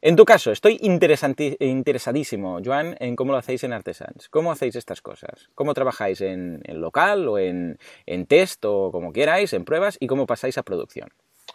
[0.00, 4.28] En tu caso, estoy interesadísimo, Joan, en cómo lo hacéis en Artesans.
[4.28, 5.50] ¿Cómo hacéis estas cosas?
[5.56, 10.26] ¿Cómo trabajáis en, local o en, en, test o como queráis, en pruebas y cómo
[10.26, 11.08] pasáis a producción?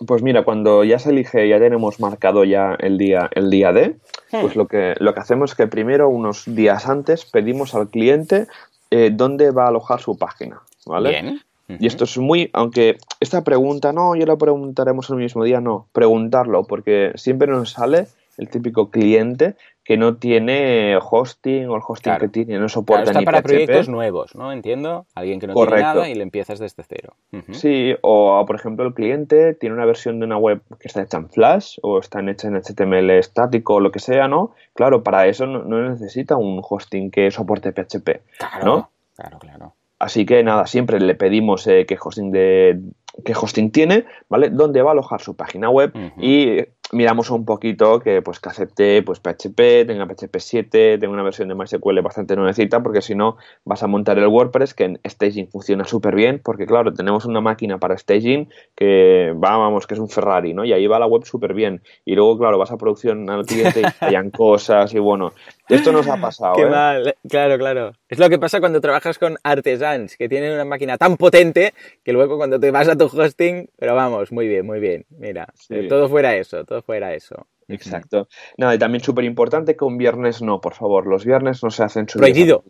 [0.05, 3.95] Pues mira, cuando ya se elige, ya tenemos marcado ya el día, el día D,
[4.31, 4.41] hmm.
[4.41, 8.47] pues lo que, lo que hacemos es que primero, unos días antes, pedimos al cliente
[8.91, 11.09] eh, dónde va a alojar su página, ¿vale?
[11.09, 11.41] Bien.
[11.79, 15.87] Y esto es muy, aunque esta pregunta, no, yo la preguntaremos el mismo día, no,
[15.93, 22.17] preguntarlo, porque siempre nos sale el típico cliente que no tiene hosting o el hosting
[22.17, 24.51] que tiene no soporta claro, está para proyectos nuevos, ¿no?
[24.51, 25.05] Entiendo.
[25.13, 27.15] Alguien que no tiene nada y le empiezas desde cero.
[27.51, 31.17] Sí, o por ejemplo el cliente tiene una versión de una web que está hecha
[31.17, 34.53] en Flash o está hecha en HTML estático o lo que sea, ¿no?
[34.73, 38.89] Claro, para eso no, necesita un hosting que soporte PHP, claro, ¿no?
[39.15, 39.73] Claro, claro.
[39.99, 42.79] Así que nada, siempre le pedimos eh, qué hosting de
[43.23, 44.49] qué hosting tiene, ¿vale?
[44.49, 46.61] Dónde va a alojar su página web y
[46.93, 51.47] miramos un poquito que pues que acepte pues PHP, tenga PHP 7, tenga una versión
[51.47, 55.47] de MySQL bastante nuevecita, porque si no vas a montar el WordPress que en staging
[55.47, 59.99] funciona súper bien, porque claro, tenemos una máquina para staging que va, vamos, que es
[59.99, 60.63] un Ferrari, ¿no?
[60.65, 61.81] Y ahí va la web súper bien.
[62.05, 65.33] Y luego, claro, vas a producción al cliente y hayan cosas y bueno,
[65.69, 66.53] esto nos ha pasado.
[66.55, 66.69] Qué ¿eh?
[66.69, 67.91] mal, claro, claro.
[68.09, 71.73] Es lo que pasa cuando trabajas con artesans, que tienen una máquina tan potente
[72.03, 75.05] que luego cuando te vas a tu hosting, pero vamos, muy bien, muy bien.
[75.09, 75.47] Mira,
[75.89, 77.47] todo fuera eso, todo fuera eso.
[77.67, 78.27] Exacto.
[78.57, 81.07] Nada, y también súper importante que un viernes no, por favor.
[81.07, 82.63] Los viernes no se hacen su Prohibido.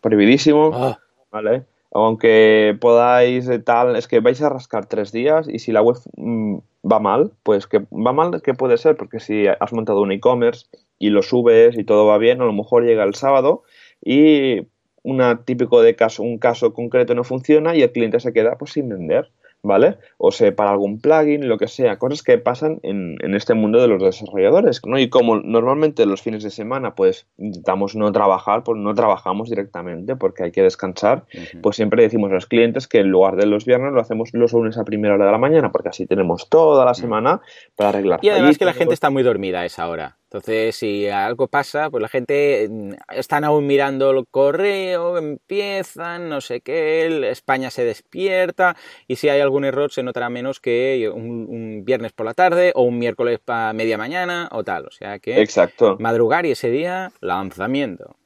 [0.00, 0.70] Prohibidísimo.
[0.72, 0.98] Ah.
[1.30, 1.64] ¿Vale?
[1.92, 6.58] Aunque podáis tal, es que vais a rascar tres días y si la web mm,
[6.90, 8.96] va mal, pues que va mal, ¿qué puede ser?
[8.96, 10.66] Porque si has montado un e-commerce
[10.98, 13.62] y lo subes y todo va bien, a lo mejor llega el sábado
[14.04, 14.66] y
[15.02, 18.72] una típico de caso, un caso concreto no funciona y el cliente se queda pues
[18.72, 19.30] sin vender.
[19.62, 19.98] ¿Vale?
[20.18, 23.80] O se para algún plugin, lo que sea, cosas que pasan en, en, este mundo
[23.80, 24.98] de los desarrolladores, ¿no?
[24.98, 30.16] Y como normalmente los fines de semana, pues intentamos no trabajar, pues no trabajamos directamente
[30.16, 31.24] porque hay que descansar,
[31.62, 34.52] pues siempre decimos a los clientes que en lugar de los viernes lo hacemos los
[34.52, 37.40] lunes a primera hora de la mañana, porque así tenemos toda la semana
[37.76, 38.20] para arreglar.
[38.22, 40.17] Y además que la gente está muy dormida a esa hora.
[40.30, 46.42] Entonces, si algo pasa, pues la gente mm, están aún mirando el correo, empiezan, no
[46.42, 51.82] sé qué, España se despierta y si hay algún error se notará menos que un,
[51.82, 54.86] viernes por la tarde o un miércoles para media mañana o tal.
[54.86, 55.96] O sea que Exacto.
[55.98, 58.17] madrugar y ese día lanzamiento.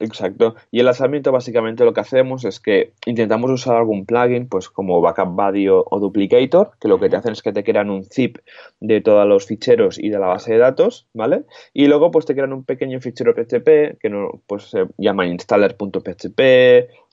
[0.00, 0.54] Exacto.
[0.70, 5.02] Y el lanzamiento básicamente lo que hacemos es que intentamos usar algún plugin, pues como
[5.02, 8.38] Backup Buddy o, Duplicator, que lo que te hacen es que te crean un zip
[8.80, 11.44] de todos los ficheros y de la base de datos, ¿vale?
[11.74, 16.40] Y luego pues te crean un pequeño fichero PHP que no, pues se llama installer.php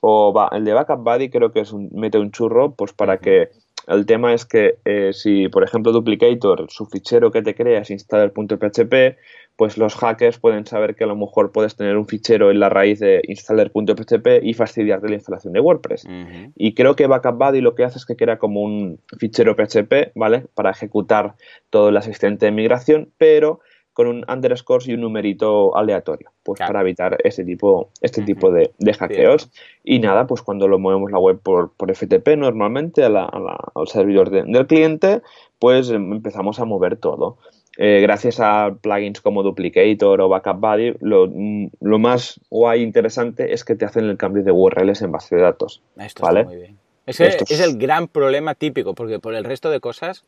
[0.00, 3.50] o el de Backup Buddy creo que es un, mete un churro pues para que
[3.88, 7.90] el tema es que eh, si, por ejemplo, Duplicator, su fichero que te crea es
[7.90, 9.16] installer.php,
[9.56, 12.68] pues los hackers pueden saber que a lo mejor puedes tener un fichero en la
[12.68, 16.06] raíz de installer.php y fastidiarte la instalación de WordPress.
[16.54, 20.12] Y creo que Backup Buddy lo que hace es que crea como un fichero PHP,
[20.14, 20.46] ¿vale?
[20.54, 21.34] Para ejecutar
[21.70, 23.60] todo el asistente de migración, pero
[23.98, 28.70] con un underscore y un numerito aleatorio, pues para evitar ese tipo, este tipo de,
[28.96, 29.50] hackeos.
[29.82, 33.26] Y nada, pues cuando lo movemos la web por, FTP normalmente al
[33.86, 35.20] servidor del cliente,
[35.58, 37.38] pues empezamos a mover todo.
[37.76, 43.74] Eh, gracias a plugins como Duplicator o Backup Buddy, lo, más guay interesante es que
[43.74, 45.82] te hacen el cambio de URLs en base de datos.
[45.96, 46.44] Esto ¿vale?
[46.44, 46.78] muy bien.
[47.04, 50.24] Ese es el gran problema típico, porque por el resto de cosas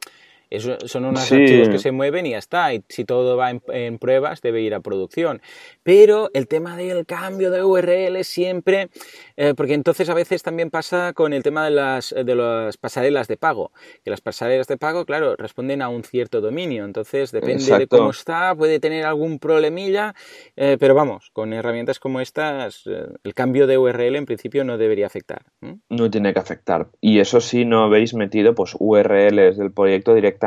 [0.59, 2.75] son unos archivos que se mueven y ya está.
[2.75, 5.41] Y si todo va en, pruebas, debe ir a producción.
[5.83, 8.89] Pero el tema del cambio de URL siempre,
[9.37, 13.29] eh, porque entonces a veces también pasa con el tema de las, de las pasarelas
[13.29, 13.73] de pago.
[14.05, 16.85] Que las pasarelas de pago, claro, responden a un cierto dominio.
[16.85, 20.15] Entonces, depende de cómo está, puede tener algún problemilla.
[20.57, 24.79] Eh, pero vamos, con herramientas como estas, eh, el cambio de URL en principio no
[24.79, 25.45] debería afectar.
[25.89, 26.89] No tiene que afectar.
[27.01, 30.40] Y eso sí, no habéis metido pues URLs del proyecto directo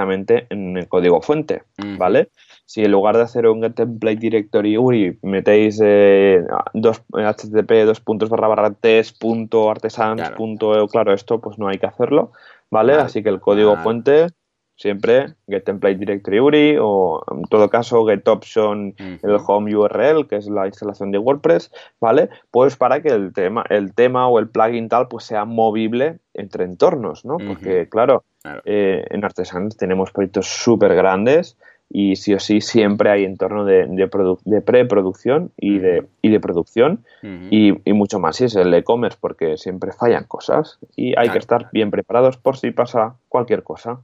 [0.49, 1.63] en el código fuente,
[1.97, 2.29] ¿vale?
[2.65, 8.29] Si en lugar de hacer un template directory URI metéis eh, dos, http dos puntos
[8.29, 12.31] barra barra test punto artesans punto, claro, esto pues no hay que hacerlo,
[12.71, 12.93] ¿vale?
[12.93, 14.27] Así que el código fuente
[14.75, 20.37] siempre get template directory URI o en todo caso get option el home URL que
[20.37, 24.49] es la instalación de WordPress vale pues para que el tema el tema o el
[24.49, 28.23] plugin tal pues sea movible entre entornos no porque claro,
[28.65, 31.57] eh, en Artesans tenemos proyectos súper grandes
[31.89, 37.05] y sí o sí siempre hay entorno de, de, preproducción y de, y de producción
[37.21, 41.69] y, mucho más si es el e-commerce porque siempre fallan cosas y hay que estar
[41.71, 44.01] bien preparados por si pasa cualquier cosa.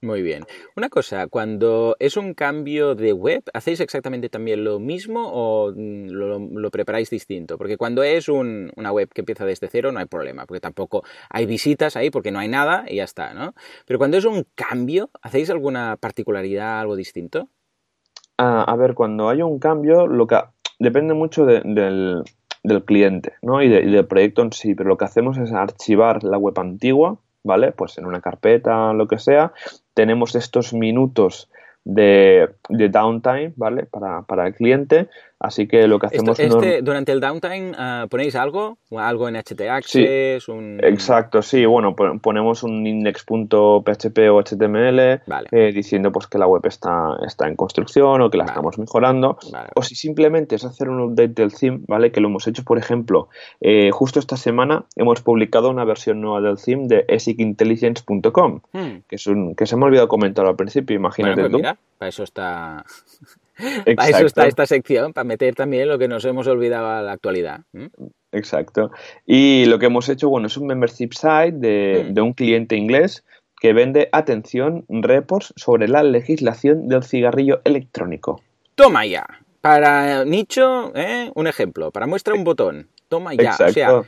[0.00, 0.44] Muy bien.
[0.76, 6.10] Una cosa, cuando es un cambio de web, ¿hacéis exactamente también lo mismo o mm,
[6.10, 7.58] lo, preparáis distinto?
[7.58, 11.46] Porque cuando es una web que empieza desde cero no hay problema, porque tampoco hay
[11.46, 13.54] visitas ahí porque no hay nada y ya está, ¿no?
[13.86, 17.48] Pero cuando es un cambio, ¿hacéis alguna particularidad, algo distinto?
[18.36, 20.38] Ah, a ver, cuando hay un cambio, lo que
[20.78, 22.22] depende mucho del,
[22.86, 23.62] cliente ¿no?
[23.62, 27.72] y del proyecto en sí, pero lo que hacemos es archivar la web antigua ¿vale?
[27.72, 29.52] Pues en una carpeta, lo que sea,
[29.98, 31.50] tenemos estos minutos
[31.82, 33.84] de, de downtime, ¿vale?
[33.84, 35.08] Para, para, el cliente
[35.40, 36.38] Así que lo que hacemos...
[36.38, 42.64] este, durante el downtime ah, ponéis algo, algo en htaccess, sí, Exacto, sí, bueno, ponemos
[42.64, 44.98] un index.php o HTML
[45.52, 49.38] eh, diciendo pues que la web está, está en construcción o que la estamos mejorando.
[49.76, 52.10] o si simplemente es hacer un update del theme, ¿vale?
[52.10, 53.28] Que lo hemos hecho, por ejemplo,
[53.60, 58.96] eh, justo esta semana hemos publicado una versión nueva del theme de esicintelligence.com, hmm.
[59.08, 61.56] que, es un, que se me ha olvidado comentar al principio, imagínate pues tú.
[61.58, 62.84] Mira, para eso está...
[63.96, 67.12] Para eso está esta sección, para meter también lo que nos hemos olvidado a la
[67.12, 67.60] actualidad.
[68.32, 68.90] Exacto.
[69.26, 73.24] Y lo que hemos hecho, bueno, es un membership site de, un cliente inglés
[73.60, 78.40] que vende, atención, reports sobre la legislación del cigarrillo electrónico.
[78.76, 79.26] Toma ya.
[79.60, 81.32] Para nicho, ¿eh?
[81.34, 81.90] un ejemplo.
[81.90, 82.88] Para muestra un botón.
[83.08, 83.56] Toma ya.
[83.58, 84.02] O sea,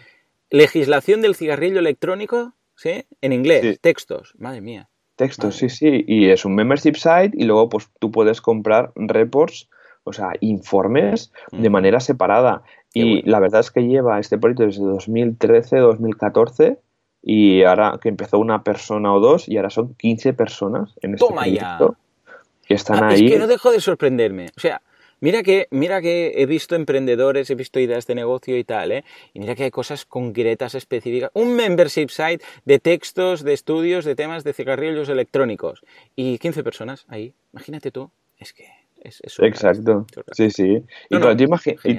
[0.50, 3.06] legislación del cigarrillo electrónico, ¿sí?
[3.20, 4.34] En inglés, textos.
[4.38, 4.89] Madre mía.
[5.20, 6.02] Texto, sí, sí.
[6.06, 9.68] Y es un membership site y luego pues tú puedes comprar reports,
[10.04, 12.62] o sea, informes de manera separada.
[12.94, 16.78] y la verdad es que lleva este proyecto desde 2013, 2014
[17.22, 21.26] y ahora que empezó una persona o dos y ahora son 15 personas en este
[21.26, 22.38] Toma proyecto ya.
[22.66, 23.26] que están ahí.
[23.26, 24.46] Es que no dejo de sorprenderme.
[24.56, 24.80] O sea,
[25.20, 29.04] Mira que, mira que he visto emprendedores, he visto ideas de negocio y tal, ¿eh?
[29.35, 31.30] Y mira que hay cosas concretas, específicas.
[31.35, 35.83] Un membership site de textos, de estudios, de temas de cigarrillos electrónicos.
[36.16, 37.35] Y 15 personas ahí.
[37.52, 38.11] Imagínate tú.
[38.38, 38.66] Es que
[39.02, 40.06] es, Exacto.
[40.33, 40.85] Sí, sí.
[41.09, 41.18] Y,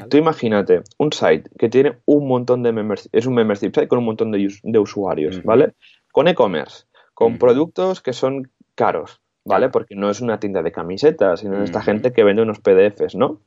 [0.10, 4.00] tú, imagínate un site que tiene un montón de members, es un membership site con
[4.00, 5.74] un montón de, usuarios, ¿vale?
[6.12, 9.70] Con e-commerce, con productos que son caros, ¿vale?
[9.70, 13.42] Porque no es una tienda de camisetas, sino esta gente que vende unos PDFs, ¿no?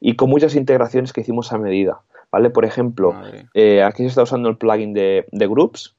[0.00, 2.50] Y con muchas integraciones que hicimos a medida, ¿vale?
[2.50, 3.14] Por ejemplo,
[3.54, 5.96] eh, aquí se está usando el plugin de, Groups,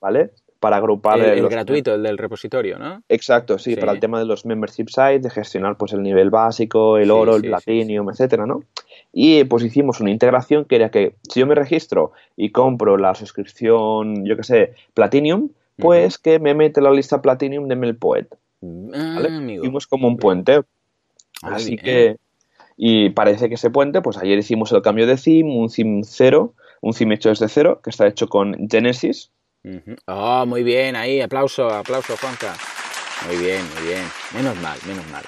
[0.00, 0.30] ¿vale?
[0.60, 1.20] Para agrupar...
[1.20, 3.02] El, gratuito, el del repositorio, ¿no?
[3.08, 6.98] Exacto, sí, para el tema de los membership sites, de gestionar pues el nivel básico,
[6.98, 8.62] el oro, el platinum, etcétera, ¿no?
[9.12, 13.14] y pues hicimos una integración que era que si yo me registro y compro la
[13.14, 17.76] suscripción, yo que sé, Platinum, pues que me mete la lista Platinum de
[18.62, 19.54] Ah, ¿vale?
[19.54, 20.60] Hicimos como un puente.
[21.42, 22.16] Así que,
[22.76, 26.54] y parece que ese puente, pues ayer hicimos el cambio de theme, un theme cero,
[26.80, 29.30] un theme hecho desde cero, que está hecho con Genesis.
[30.06, 32.54] Oh, muy bien, ahí, aplauso, aplauso, Juanca.
[33.26, 34.04] Muy bien, muy bien.
[34.34, 35.24] Menos mal, menos mal.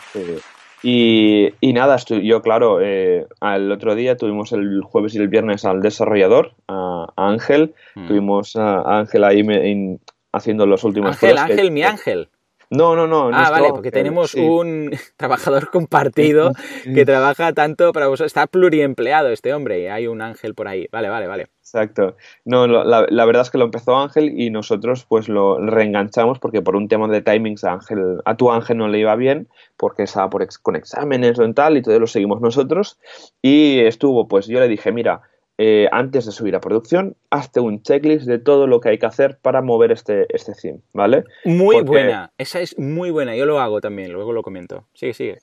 [0.82, 5.64] Y, y, nada, yo, claro, eh, al otro día tuvimos el jueves y el viernes
[5.64, 7.74] al desarrollador, a, Ángel.
[7.94, 8.06] Mm.
[8.08, 9.98] Tuvimos a, Ángel ahí
[10.32, 12.28] haciendo los últimos Ángel, Ángel, mi Ángel.
[12.74, 13.30] No, no, no.
[13.32, 16.52] Ah, vale, porque tenemos un trabajador compartido
[16.94, 18.30] que trabaja tanto para vosotros.
[18.30, 20.88] Está pluriempleado este hombre, hay un ángel por ahí.
[20.90, 21.48] Vale, vale, vale.
[21.60, 22.16] Exacto.
[22.44, 26.62] No, la, la, verdad es que lo empezó Ángel y nosotros pues lo reenganchamos porque
[26.62, 30.02] por un tema de timings a, Ángel, a tu Ángel no le iba bien porque
[30.04, 33.00] estaba por con exámenes o en tal y todo lo seguimos nosotros
[33.40, 35.22] y estuvo pues yo le dije mira
[35.58, 39.06] eh, antes de subir a producción, hazte un checklist de todo lo que hay que
[39.06, 41.24] hacer para mover este, este theme, ¿vale?
[41.44, 44.86] Muy buena, esa es muy buena, yo lo hago también, luego lo comento.
[44.94, 45.38] Sigue, sigue.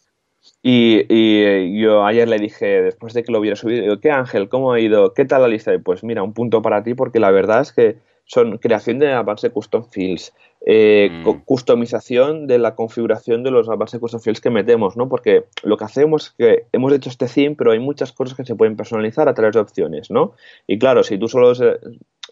[0.64, 4.50] Y, y, yo ayer le dije, después de que lo hubiera subido, digo, ¿qué Ángel?
[4.50, 5.14] ¿Cómo ha ido?
[5.14, 5.74] ¿Qué tal la lista?
[5.74, 7.98] Y pues mira, un punto para ti, porque la verdad es que
[8.32, 10.34] son creación de avance custom fields,
[10.66, 11.44] eh, mm.
[11.44, 15.10] customización de la configuración de los avance custom fields que metemos, ¿no?
[15.10, 18.46] Porque lo que hacemos es que hemos hecho este theme, pero hay muchas cosas que
[18.46, 20.32] se pueden personalizar a través de opciones, ¿no?
[20.66, 21.52] Y claro, si tú solo,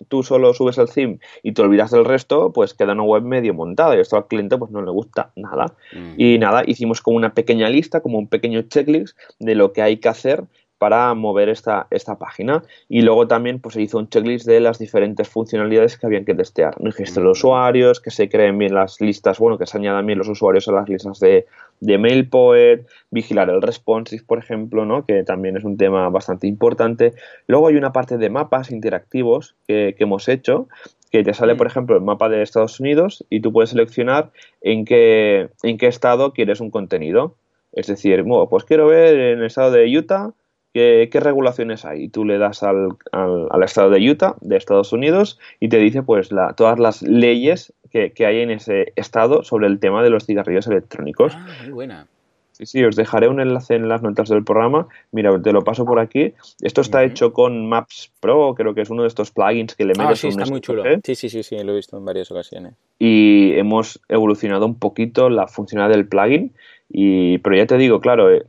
[0.07, 3.53] tú solo subes el theme y te olvidas del resto, pues queda una web medio
[3.53, 5.65] montada y esto al cliente pues no le gusta nada.
[5.91, 6.13] Mm.
[6.15, 9.97] Y nada, hicimos como una pequeña lista, como un pequeño checklist de lo que hay
[9.97, 10.45] que hacer
[10.79, 12.63] para mover esta, esta página.
[12.87, 16.33] Y luego también pues, se hizo un checklist de las diferentes funcionalidades que habían que
[16.33, 16.73] testear.
[16.79, 20.29] Registro de usuarios, que se creen bien las listas, bueno, que se añadan bien los
[20.29, 21.45] usuarios a las listas de,
[21.81, 25.05] de MailPoet, vigilar el responsive, por ejemplo, ¿no?
[25.05, 27.13] que también es un tema bastante importante.
[27.47, 30.69] Luego hay una parte de mapas interactivos que, hemos hecho,
[31.11, 34.85] que te sale, por ejemplo, el mapa de Estados Unidos y tú puedes seleccionar en
[34.85, 37.35] qué, en qué estado quieres un contenido.
[37.73, 40.31] Es decir, pues quiero ver en el estado de Utah
[40.73, 42.03] ¿Qué, regulaciones hay?
[42.03, 46.03] Y tú le das al, al, estado de Utah, de Estados Unidos, y te dice
[46.03, 50.25] pues la, todas las leyes que, hay en ese estado sobre el tema de los
[50.25, 51.33] cigarrillos electrónicos.
[51.35, 52.07] Ah, muy buena.
[52.51, 54.87] Sí, sí, os dejaré un enlace en las notas del programa.
[55.11, 56.33] Mira, te lo paso por aquí.
[56.61, 59.93] Esto está hecho con Maps Pro, creo que es uno de estos plugins que le
[59.97, 60.83] ah, metes sí, está muy chulo.
[61.03, 62.73] Sí, sí, sí, sí, lo he visto en varias ocasiones.
[62.99, 66.53] Y hemos evolucionado un poquito la funcionalidad del plugin.
[66.89, 68.43] Y, pero ya te digo, claro, eh,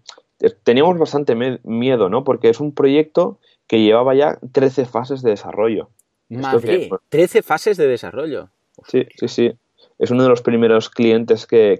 [0.62, 1.34] teníamos bastante
[1.64, 2.24] miedo, ¿no?
[2.24, 5.90] Porque es un proyecto que llevaba ya 13 fases de desarrollo.
[6.28, 8.48] Madre, 13 fases de desarrollo.
[8.86, 9.52] Sí, sí, sí.
[9.98, 11.78] Es uno de los primeros clientes que,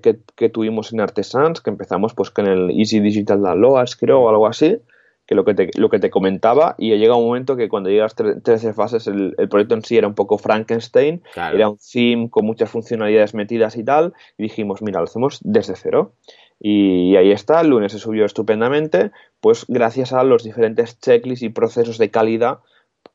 [0.52, 4.78] tuvimos en Artesans, que empezamos pues con el Easy Digital Downloads, creo, o algo así,
[5.26, 8.14] que lo que te, lo que te comentaba, y llega un momento que cuando llegas
[8.14, 12.68] 13 fases, el, proyecto en sí era un poco Frankenstein, era un theme con muchas
[12.68, 16.12] funcionalidades metidas y tal, y dijimos, mira, lo hacemos desde cero.
[16.60, 21.48] Y ahí está, el lunes se subió estupendamente, pues gracias a los diferentes checklists y
[21.48, 22.58] procesos de calidad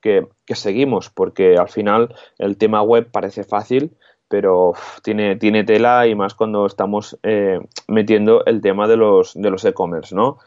[0.01, 3.95] que, seguimos, porque al final el tema web parece fácil,
[4.27, 4.73] pero
[5.03, 9.63] tiene, tiene tela y más cuando estamos eh, metiendo el tema de los de los
[9.63, 10.39] e-commerce, ¿no?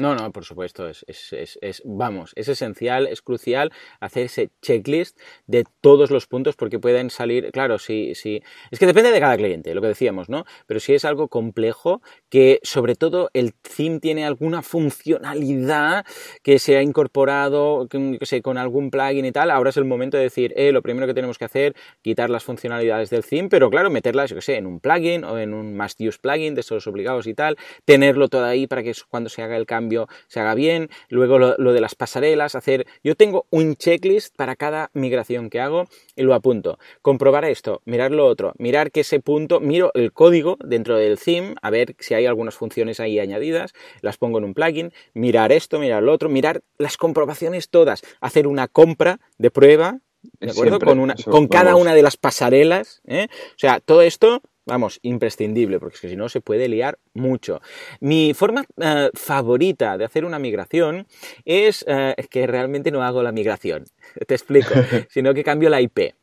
[0.00, 3.70] No, no, por supuesto, es, es, es, vamos, es esencial, es crucial
[4.00, 8.86] hacer ese checklist de todos los puntos porque pueden salir, claro, sí, sí, es que
[8.86, 10.46] depende de cada cliente, lo que decíamos, ¿no?
[10.66, 16.06] Pero si es algo complejo, que sobre todo el theme tiene alguna funcionalidad
[16.42, 20.16] que se ha incorporado, que, sé, con algún plugin y tal, ahora es el momento
[20.16, 23.68] de decir, eh, lo primero que tenemos que hacer, quitar las funcionalidades del theme, pero
[23.68, 26.62] claro, meterlas, yo que sé, en un plugin o en un must use plugin de
[26.62, 29.89] esos obligados y tal, tenerlo todo ahí para que cuando se haga el cambio
[30.28, 34.90] se haga bien, luego lo, de las pasarelas, hacer, yo tengo un checklist para cada
[34.94, 35.86] migración que hago
[36.16, 40.56] y lo apunto, comprobar esto, mirar lo otro, mirar que ese punto, miro el código
[40.64, 44.54] dentro del theme, a ver si hay algunas funciones ahí añadidas, las pongo en un
[44.54, 50.00] plugin, mirar esto, mirar lo otro, mirar las comprobaciones todas, hacer una compra de prueba,
[50.40, 50.78] ¿de acuerdo?
[50.78, 53.28] con, una, con cada una de las pasarelas, ¿eh?
[53.30, 57.60] o sea, todo esto vamos, imprescindible, porque es que si no se puede liar mucho.
[57.98, 61.08] Mi forma eh, favorita de hacer una migración
[61.44, 63.84] es eh, que realmente no hago la migración,
[64.26, 64.74] te explico,
[65.10, 66.14] sino que cambio la IP.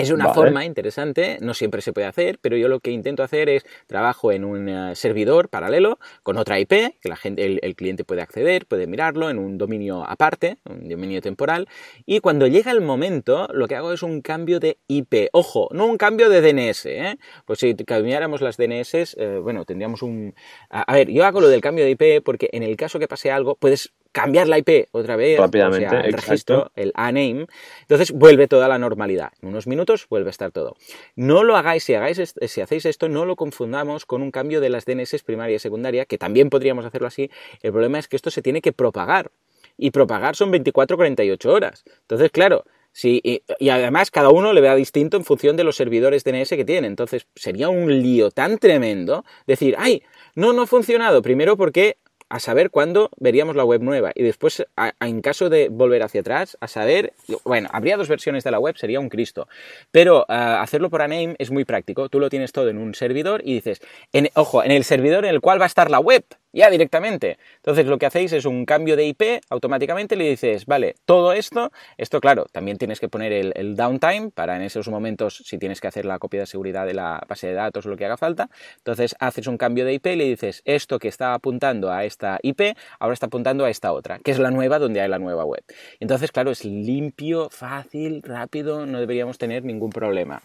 [0.00, 3.48] Es una forma interesante, no siempre se puede hacer, pero yo lo que intento hacer
[3.48, 8.04] es trabajo en un eh, servidor paralelo con otra IP, que la gente, el, cliente
[8.04, 11.68] puede acceder, puede mirarlo en un dominio aparte, un dominio temporal,
[12.06, 15.28] y cuando llega el momento, lo que hago es un cambio de IP.
[15.32, 17.18] Ojo, no un cambio de DNS, ¿eh?
[17.44, 20.34] Pues si cambiáramos las DNS, eh, bueno, tendríamos un...
[20.68, 23.30] A, ver, yo hago lo del cambio de IP porque en el caso que pase
[23.30, 26.30] algo, puedes cambiar la IP otra vez, Rápidamente, o sea, el exacto.
[26.30, 27.46] registro, el A-name,
[27.82, 29.32] entonces vuelve toda la normalidad.
[29.40, 30.76] En unos minutos vuelve a estar todo.
[31.16, 34.70] No lo hagáis, si, hagáis si hacéis esto, no lo confundamos con un cambio de
[34.70, 37.30] las DNS primaria y secundaria, que también podríamos hacerlo así.
[37.62, 39.30] El problema es que esto se tiene que propagar.
[39.76, 41.84] Y propagar son 24-48 horas.
[42.02, 45.76] Entonces, claro, Sí, y, y además cada uno le vea distinto en función de los
[45.76, 46.88] servidores DNS que tiene.
[46.88, 50.02] Entonces sería un lío tan tremendo decir, ay,
[50.34, 51.22] no, no ha funcionado.
[51.22, 51.98] Primero porque
[52.30, 54.64] a saber cuándo veríamos la web nueva y después,
[55.00, 57.12] en caso de volver hacia atrás, a saber,
[57.44, 59.48] bueno, habría dos versiones de la web, sería un Cristo.
[59.90, 62.08] Pero ah, hacerlo por ANAME es muy práctico.
[62.08, 65.30] Tú lo tienes todo en un servidor y dices, en- ojo, en el servidor en
[65.34, 67.38] el cual va a estar la web, ya directamente.
[67.56, 71.72] Entonces lo que hacéis es un cambio de IP, automáticamente le dices, vale, todo esto,
[71.96, 75.88] esto claro, también tienes que poner el, downtime para en esos momentos, si tienes que
[75.88, 78.50] hacer la copia de seguridad de la base de datos lo que haga falta.
[78.78, 82.38] Entonces haces un cambio de IP y le dices, esto que está apuntando a esta
[82.42, 85.44] IP, ahora está apuntando a esta otra, que es la nueva donde hay la nueva
[85.44, 85.62] web.
[86.00, 90.42] Entonces, claro, es limpio, fácil, rápido, no deberíamos tener ningún problema.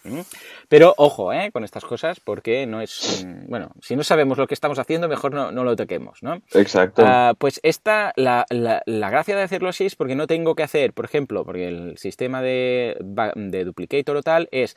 [0.70, 1.52] Pero ojo ¿eh?
[1.52, 5.34] con estas cosas, porque no es, bueno, si no sabemos lo que estamos haciendo, mejor
[5.34, 6.42] no, no lo toquemos, ¿no?
[6.54, 7.04] Exacto.
[7.06, 10.64] Ah, pues esta, la, la- la gracia de hacerlo así es porque no tengo que
[10.64, 12.96] hacer, por ejemplo, porque el sistema de,
[13.36, 14.76] de duplicator o tal es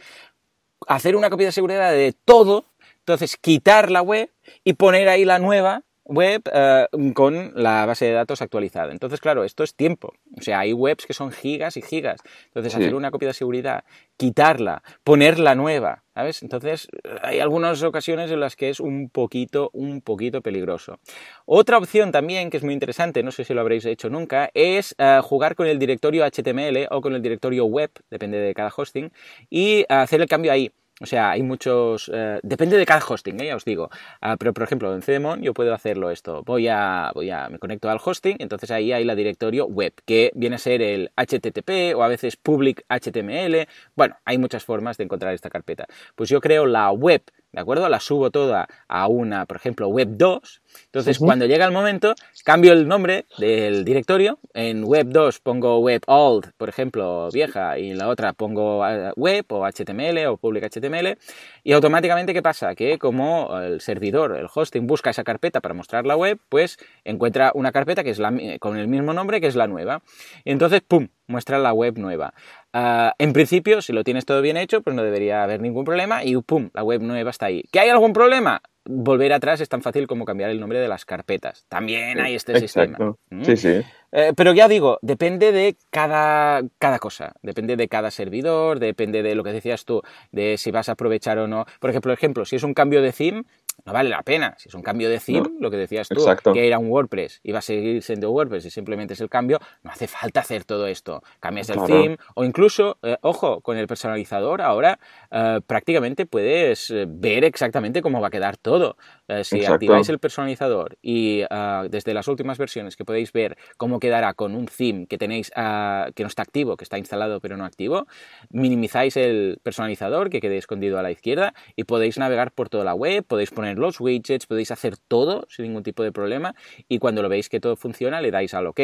[0.88, 2.64] hacer una copia de seguridad de todo,
[2.98, 4.30] entonces quitar la web
[4.64, 8.90] y poner ahí la nueva web eh, con la base de datos actualizada.
[8.92, 10.14] Entonces, claro, esto es tiempo.
[10.36, 12.20] O sea, hay webs que son gigas y gigas.
[12.46, 12.78] Entonces, Sí.
[12.80, 13.84] hacer una copia de seguridad,
[14.16, 16.42] quitarla, poner la nueva, ¿sabes?
[16.42, 16.88] Entonces,
[17.22, 20.98] hay algunas ocasiones en las que es un poquito, un poquito peligroso.
[21.44, 24.94] Otra opción también que es muy interesante, no sé si lo habréis hecho nunca, es
[24.98, 29.12] eh, jugar con el directorio HTML o con el directorio web, depende de cada hosting,
[29.50, 30.72] y hacer el cambio ahí.
[31.00, 32.10] O sea, hay muchos...
[32.12, 33.46] eh, depende de cada hosting, ¿eh?
[33.46, 33.88] ya os digo.
[34.20, 36.42] Ah, pero, por ejemplo, en CDMON yo puedo hacerlo esto.
[36.44, 37.48] Voy a, voy a...
[37.48, 41.10] Me conecto al hosting, entonces ahí hay la directorio web, que viene a ser el
[41.16, 43.68] HTTP o a veces public HTML.
[43.94, 45.86] Bueno, hay muchas formas de encontrar esta carpeta.
[46.16, 47.22] Pues yo creo la web,
[47.52, 47.88] ¿de acuerdo?
[47.88, 50.62] La subo toda a una, por ejemplo, web 2.
[50.86, 54.38] Entonces, cuando llega el momento, cambio el nombre del directorio.
[54.54, 59.12] En web 2 pongo web old, por ejemplo, vieja, y en la otra pongo eh,
[59.16, 61.18] web o HTML o public HTML.
[61.64, 62.74] Y automáticamente, ¿qué pasa?
[62.74, 67.52] Que como el servidor, el hosting, busca esa carpeta para mostrar la web, pues encuentra
[67.54, 70.02] una carpeta que es la, con el mismo nombre que es la nueva.
[70.44, 71.08] Y entonces, ¡pum!
[71.28, 72.34] muestra la web nueva.
[72.72, 76.24] Ah, en principio, si lo tienes todo bien hecho, pues no debería haber ningún problema
[76.24, 76.70] y ¡pum!
[76.74, 77.62] La web nueva está ahí.
[77.72, 78.60] ¿Que hay algún problema?
[78.84, 81.64] Volver atrás es tan fácil como cambiar el nombre de las carpetas.
[81.68, 82.92] También hay este sistema.
[82.92, 83.18] Exacto.
[83.30, 83.44] ¿Mm?
[83.44, 83.82] Sí, sí.
[84.12, 89.34] Eh, pero ya digo, depende de cada, cada cosa, depende de cada servidor, depende de
[89.34, 90.02] lo que decías tú,
[90.32, 91.66] de si vas a aprovechar o no.
[91.80, 93.44] Por ejemplo, ejemplo, si es un cambio de theme,
[93.84, 94.54] no vale la pena.
[94.58, 96.52] Si es un cambio de theme, lo que decías tú, Exacto.
[96.52, 99.58] que era un WordPress y va a seguir siendo WordPress y simplemente es el cambio,
[99.82, 101.22] no hace falta hacer todo esto.
[101.40, 101.88] Cambias el Claro.
[102.02, 104.98] theme o incluso, eh, ojo, con el personalizador ahora
[105.30, 108.96] eh, prácticamente puedes eh, ver exactamente cómo va a quedar todo.
[109.28, 109.74] Eh, si Exacto.
[109.74, 114.54] activáis el personalizador y ah, desde las últimas versiones que podéis ver cómo quedará con
[114.54, 118.06] un theme que tenéis ah, que no está activo, que está instalado pero no activo,
[118.50, 122.94] minimizáis el personalizador que quede escondido a la izquierda y podéis navegar por toda la
[122.94, 126.54] web, podéis poner los widgets, podéis hacer todo sin ningún tipo de problema
[126.88, 128.80] y cuando lo veis que todo funciona le dais al OK.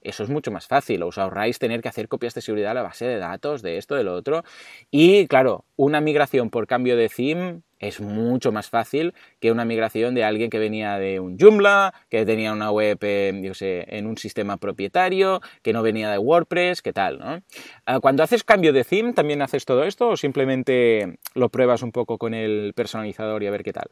[0.00, 2.82] Eso es mucho más fácil, os ahorráis tener que hacer copias de seguridad a la
[2.82, 4.44] base de datos, de esto, de lo otro.
[4.90, 10.14] Y claro, una migración por cambio de theme es mucho más fácil que una migración
[10.14, 14.56] de alguien que venía de un Joomla, que tenía una web, eh, en un sistema
[14.56, 17.42] propietario, que no venía de WordPress, ¿qué tal, no?
[17.86, 21.92] Ah, Cuando haces cambio de theme, ¿también haces todo esto o simplemente lo pruebas un
[21.92, 23.90] poco con el personalizador y a ver qué tal?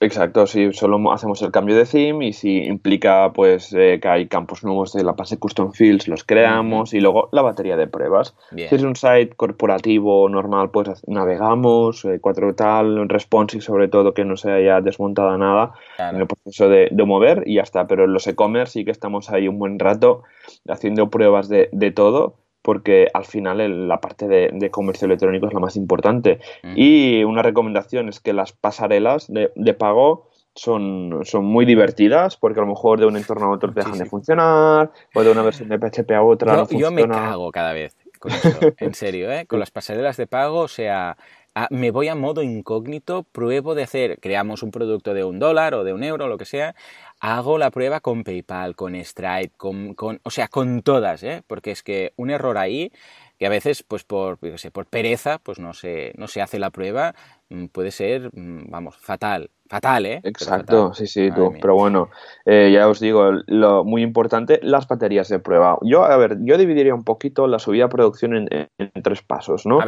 [0.00, 4.06] Exacto, si solo mo- hacemos el cambio de theme y si implica pues eh, que
[4.08, 7.88] hay campos nuevos de la base custom fields, los creamos y luego la batería de
[7.88, 8.36] pruebas.
[8.52, 8.68] Bien.
[8.68, 14.24] Si es un site corporativo normal, pues navegamos, eh, cuatro tal, responsive sobre todo que
[14.24, 16.14] no se haya desmontado nada Claro.
[16.16, 17.88] en el proceso de, de mover y ya está.
[17.88, 20.22] Pero en los e-commerce sí que estamos ahí un buen rato
[20.68, 25.46] haciendo pruebas de, de todo porque al final el- la parte de, de comercio electrónico
[25.46, 26.40] es la más importante.
[26.64, 26.72] Ujú.
[26.76, 32.58] Y una recomendación es que las pasarelas de, de pago son, son muy divertidas porque
[32.60, 35.30] a lo mejor de un entorno a otro te dejan Sí, de funcionar o de
[35.30, 37.14] una versión de PHP a otra no Yo, yo me funciona.
[37.28, 39.46] cago cada vez con esto, en serio, ¿eh?
[39.46, 41.16] Con las pasarelas de pago, o sea,
[41.54, 45.74] a- me voy a modo incógnito, pruebo de hacer, creamos un producto de un dólar
[45.74, 46.74] o de un euro, lo que sea,
[47.20, 51.42] hago la prueba con PayPal, con Stripe, con, con- o sea, con todas, ¿eh?
[51.46, 52.92] Porque es que un error ahí
[53.38, 56.70] que a veces, pues por, sé, por pereza, pues no se, no se hace la
[56.70, 57.14] prueba,
[57.50, 59.50] mm, puede ser, mm, vamos, fatal.
[59.68, 60.20] Fatal, ¿eh?
[60.24, 61.52] Exacto, sí, sí, tú.
[61.60, 62.08] Pero bueno,
[62.46, 65.78] eh, ya os digo, lo muy importante, las baterías de prueba.
[65.82, 68.68] Yo, a ver, yo dividiría un poquito la subida a producción en,
[69.02, 69.80] tres pasos, ¿no?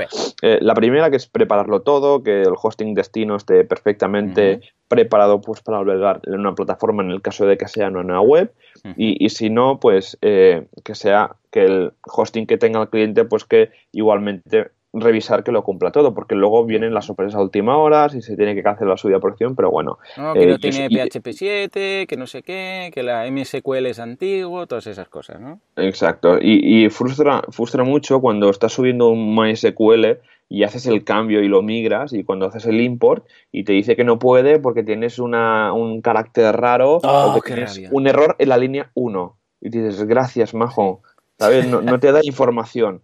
[0.43, 5.63] Eh, la primera que es prepararlo todo, que el hosting destino esté perfectamente preparado pues
[5.63, 8.53] para albergar en una plataforma en el caso de que sea una web
[8.97, 13.25] y, y, si no, pues eh, que sea que el hosting que tenga el cliente
[13.25, 17.77] pues que igualmente revisar que lo cumpla todo, porque luego vienen las sorpresas a última
[17.77, 19.99] hora, si se tiene que cancelar la subida de producción, pero bueno.
[20.17, 24.01] No, que no eh, tiene PHP 7, que no sé qué, que la MSQL es
[24.01, 25.61] antiguo, todas esas cosas, ¿no?
[25.77, 30.19] Exacto, y, frustra, frustra mucho cuando estás subiendo un MySQL
[30.49, 33.95] y haces el cambio y lo migras y cuando haces el import y te dice
[33.95, 38.35] que no puede porque tienes una, un carácter raro o oh, que tienes un error
[38.41, 41.03] en la línea 1 y dices gracias majo
[41.39, 41.69] ¿sabes?
[41.69, 43.01] No, no te da información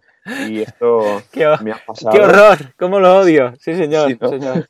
[0.49, 1.21] y esto
[1.63, 2.15] me ha pasado.
[2.15, 2.57] ¡Qué horror!
[2.77, 3.53] ¿Cómo lo odio?
[3.59, 4.17] Sí, señor.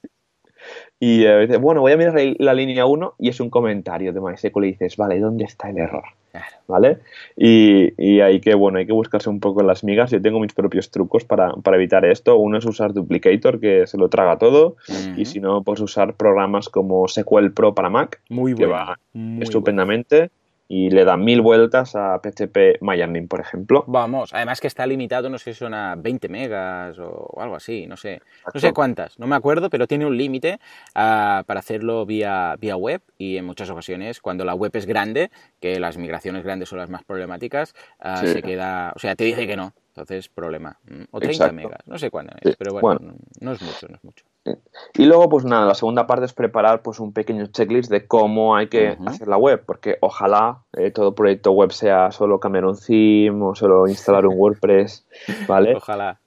[1.00, 4.20] Y a veces, bueno, voy a mirar la, línea 1 y es un comentario de
[4.20, 6.04] MySQL y dices, vale, ¿dónde está el error?
[6.68, 7.00] ¿Vale?
[7.36, 10.10] Y, y, hay que, bueno, hay que buscarse un poco las migas.
[10.10, 12.38] Yo tengo mis propios trucos para, evitar esto.
[12.38, 14.76] Uno es usar Duplicator, que se lo traga todo.
[15.16, 19.00] Y si no, pues usar programas como SQL Pro para Mac, muy que va
[19.40, 20.32] estupendamente
[20.68, 23.84] y le da mil vueltas a PHP MyAdmin, por ejemplo.
[23.88, 27.88] Vamos, además que está limitado, no sé si son a 20 megas o algo así,
[27.88, 28.22] no sé,
[28.54, 30.60] no sé cuántas, no me acuerdo, pero tiene un límite
[30.96, 35.32] ah, para hacerlo vía, vía web y en muchas ocasiones cuando la web es grande,
[35.62, 39.48] que las migraciones grandes son las más problemáticas, ah, se queda, o sea, te dice
[39.48, 40.78] que no, entonces problema.
[40.88, 44.04] Mm, o 30 megas, no sé cuándo es, pero bueno, no es mucho, no es
[44.04, 44.26] mucho.
[44.94, 48.56] Y luego, pues nada, la segunda parte es preparar pues un pequeño checklist de cómo
[48.56, 52.78] hay que hacer la web, porque ojalá eh, todo proyecto web sea solo cambiar un
[52.78, 55.06] theme o solo instalar un WordPress,
[55.48, 55.74] ¿vale?
[55.76, 56.20] Ojalá.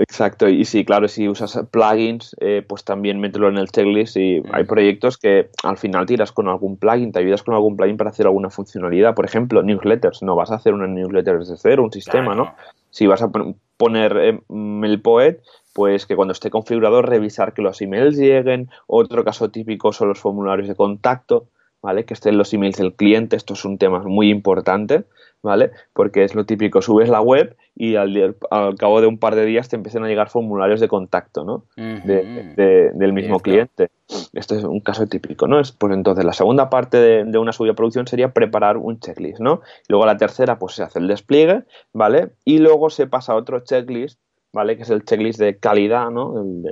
[0.00, 4.40] Exacto, y sí, claro, si usas plugins, eh, pues también mételo en el checklist y
[4.52, 8.10] hay proyectos que al final tiras con algún plugin, te ayudas con algún plugin para
[8.10, 11.92] hacer alguna funcionalidad, por ejemplo, newsletters, no vas a hacer una newsletter desde cero, un
[11.92, 12.54] sistema, ¿no?
[12.90, 13.30] Si vas a
[13.76, 15.40] poner eh, el Poet,
[15.72, 18.70] pues que cuando esté configurado revisar que los emails lleguen.
[18.86, 21.48] Otro caso típico son los formularios de contacto,
[21.82, 22.04] ¿vale?
[22.04, 23.36] Que estén los emails del cliente.
[23.36, 25.04] Esto es un tema muy importante,
[25.42, 25.70] ¿vale?
[25.92, 28.36] Porque es lo típico, subes la web y al,
[28.78, 31.64] cabo de un par de días te empiezan a llegar formularios de contacto, ¿no?
[31.76, 33.90] del mismo cliente.
[34.32, 35.60] Esto es un caso típico, ¿no?
[35.60, 39.40] Es, pues entonces la segunda parte de, una subida de producción sería preparar un checklist,
[39.40, 39.60] ¿no?
[39.88, 41.62] Luego la tercera, pues se hace el despliegue,
[41.92, 42.30] ¿vale?
[42.44, 44.18] Y luego se pasa a otro checklist
[44.52, 44.76] ¿vale?
[44.76, 46.40] Que es el checklist de calidad, ¿no?
[46.40, 46.62] El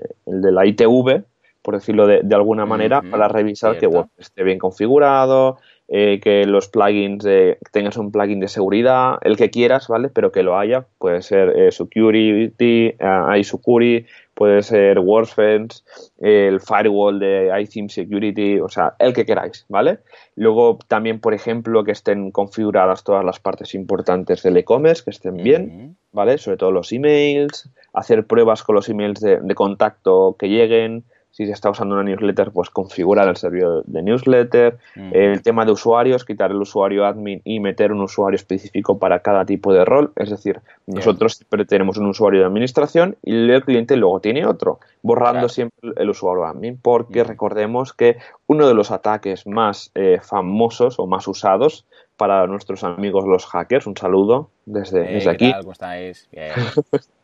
[0.42, 1.24] de, la ITV,
[1.62, 3.88] por decirlo de, alguna manera, para revisar que
[4.18, 5.58] esté bien configurado,
[5.88, 7.26] eh, que los plugins,
[7.70, 10.08] tengas un plugin de seguridad, el que quieras, ¿vale?
[10.08, 12.96] Pero que lo haya, puede ser eh, Security,
[13.38, 14.06] iSecurity,
[14.36, 15.82] puede ser WordFence,
[16.20, 20.00] el firewall de iTheme Security, o sea, el que queráis, ¿vale?
[20.34, 25.36] Luego también, por ejemplo, que estén configuradas todas las partes importantes del e-commerce, que estén
[25.36, 26.36] bien, ¿vale?
[26.36, 31.04] Sobre todo los emails, hacer pruebas con los emails de, de contacto que lleguen,
[31.36, 34.78] si se está usando una newsletter, pues configurar el servidor de newsletter.
[35.12, 39.44] El tema de usuarios, quitar el usuario admin y meter un usuario específico para cada
[39.44, 40.12] tipo de rol.
[40.16, 44.80] Es decir, nosotros siempre tenemos un usuario de administración y el cliente luego tiene otro,
[45.02, 48.16] borrando siempre el usuario admin, porque recordemos que
[48.46, 51.84] uno de los ataques más eh, famosos o más usados
[52.16, 55.52] para nuestros amigos los hackers, un saludo desde, desde aquí.
[55.60, 56.30] ¿Cómo estáis?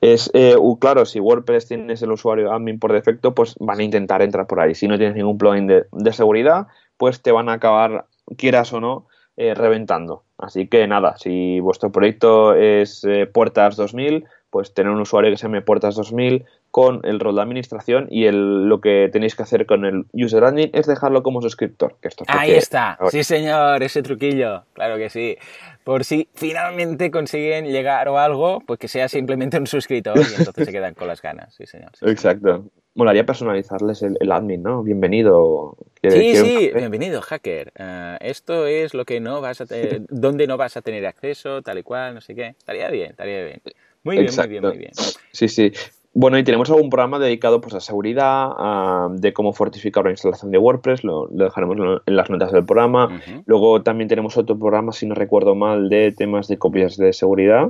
[0.00, 4.22] es, eh, claro, si WordPress tienes el usuario admin por defecto, pues van a intentar
[4.22, 4.74] entrar por ahí.
[4.74, 8.06] Si no tienes ningún plugin de, seguridad, pues te van a acabar,
[8.36, 9.06] quieras o no,
[9.36, 10.24] eh, reventando.
[10.38, 15.36] Así que nada, si vuestro proyecto es eh, Puertas 2000, pues tener un usuario que
[15.36, 19.42] se llame Puertas 2000 con el rol de administración y el, lo que tenéis que
[19.42, 21.96] hacer con el user admin es dejarlo como suscriptor.
[22.00, 25.36] Que esto Ahí está, sí señor, ese truquillo, claro que sí.
[25.82, 30.66] Por si finalmente consiguen llegar o algo, pues que sea simplemente un suscriptor y entonces
[30.66, 31.90] se quedan con las ganas, sí señor.
[32.02, 32.66] Exacto.
[32.94, 34.82] Molaría personalizarles el, admin, ¿no?
[34.82, 35.76] Bienvenido.
[36.02, 37.72] Sí, sí, bienvenido, hacker.
[37.76, 41.62] Eh, esto es lo que no vas a tener, donde no vas a tener acceso,
[41.62, 42.48] tal y cual, no sé qué.
[42.48, 43.62] Estaría bien, estaría bien.
[44.02, 44.92] Muy bien, muy bien, muy bien.
[45.32, 45.72] Sí, sí.
[46.20, 50.58] Bueno, y tenemos algún programa dedicado pues, a seguridad, de cómo fortificar la instalación de
[50.58, 53.22] WordPress, lo, dejaremos en las notas del programa.
[53.46, 57.68] Luego también tenemos otro programa, si no recuerdo mal, de temas de copias de seguridad,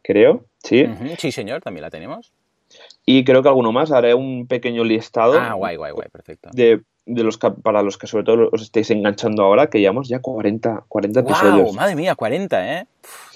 [0.00, 0.46] creo.
[0.62, 0.86] Sí,
[1.18, 2.32] sí señor, también la tenemos.
[3.04, 5.38] Y creo que alguno más, haré un pequeño listado.
[5.38, 6.48] Ah, guay, guay, guay, perfecto.
[6.54, 10.84] De, los para los que sobre todo os estéis enganchando ahora, que llevamos ya 40,
[10.88, 11.74] 40 episodios.
[11.74, 12.86] Madre mía, 40, ¿eh?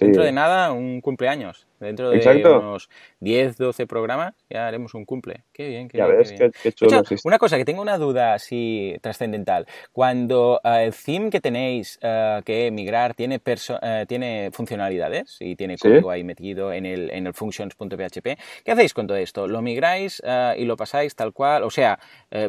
[0.00, 1.65] Dentro de nada, un cumpleaños.
[1.80, 2.88] Dentro de unos
[3.20, 5.44] 10, 12 programas ya haremos un cumple.
[5.52, 6.18] Qué bien, qué ya bien.
[6.18, 9.66] ves, qué, chulo Una cosa, que tengo una duda así trascendental.
[9.92, 15.76] Cuando eh, el theme que tenéis uh, que migrar tiene, uh, tiene funcionalidades y tiene
[15.76, 19.46] código ahí metido en el, en el functions.php, ¿qué hacéis con todo esto?
[19.46, 20.22] ¿Lo migráis
[20.56, 21.62] y lo pasáis tal cual?
[21.62, 21.98] O sea,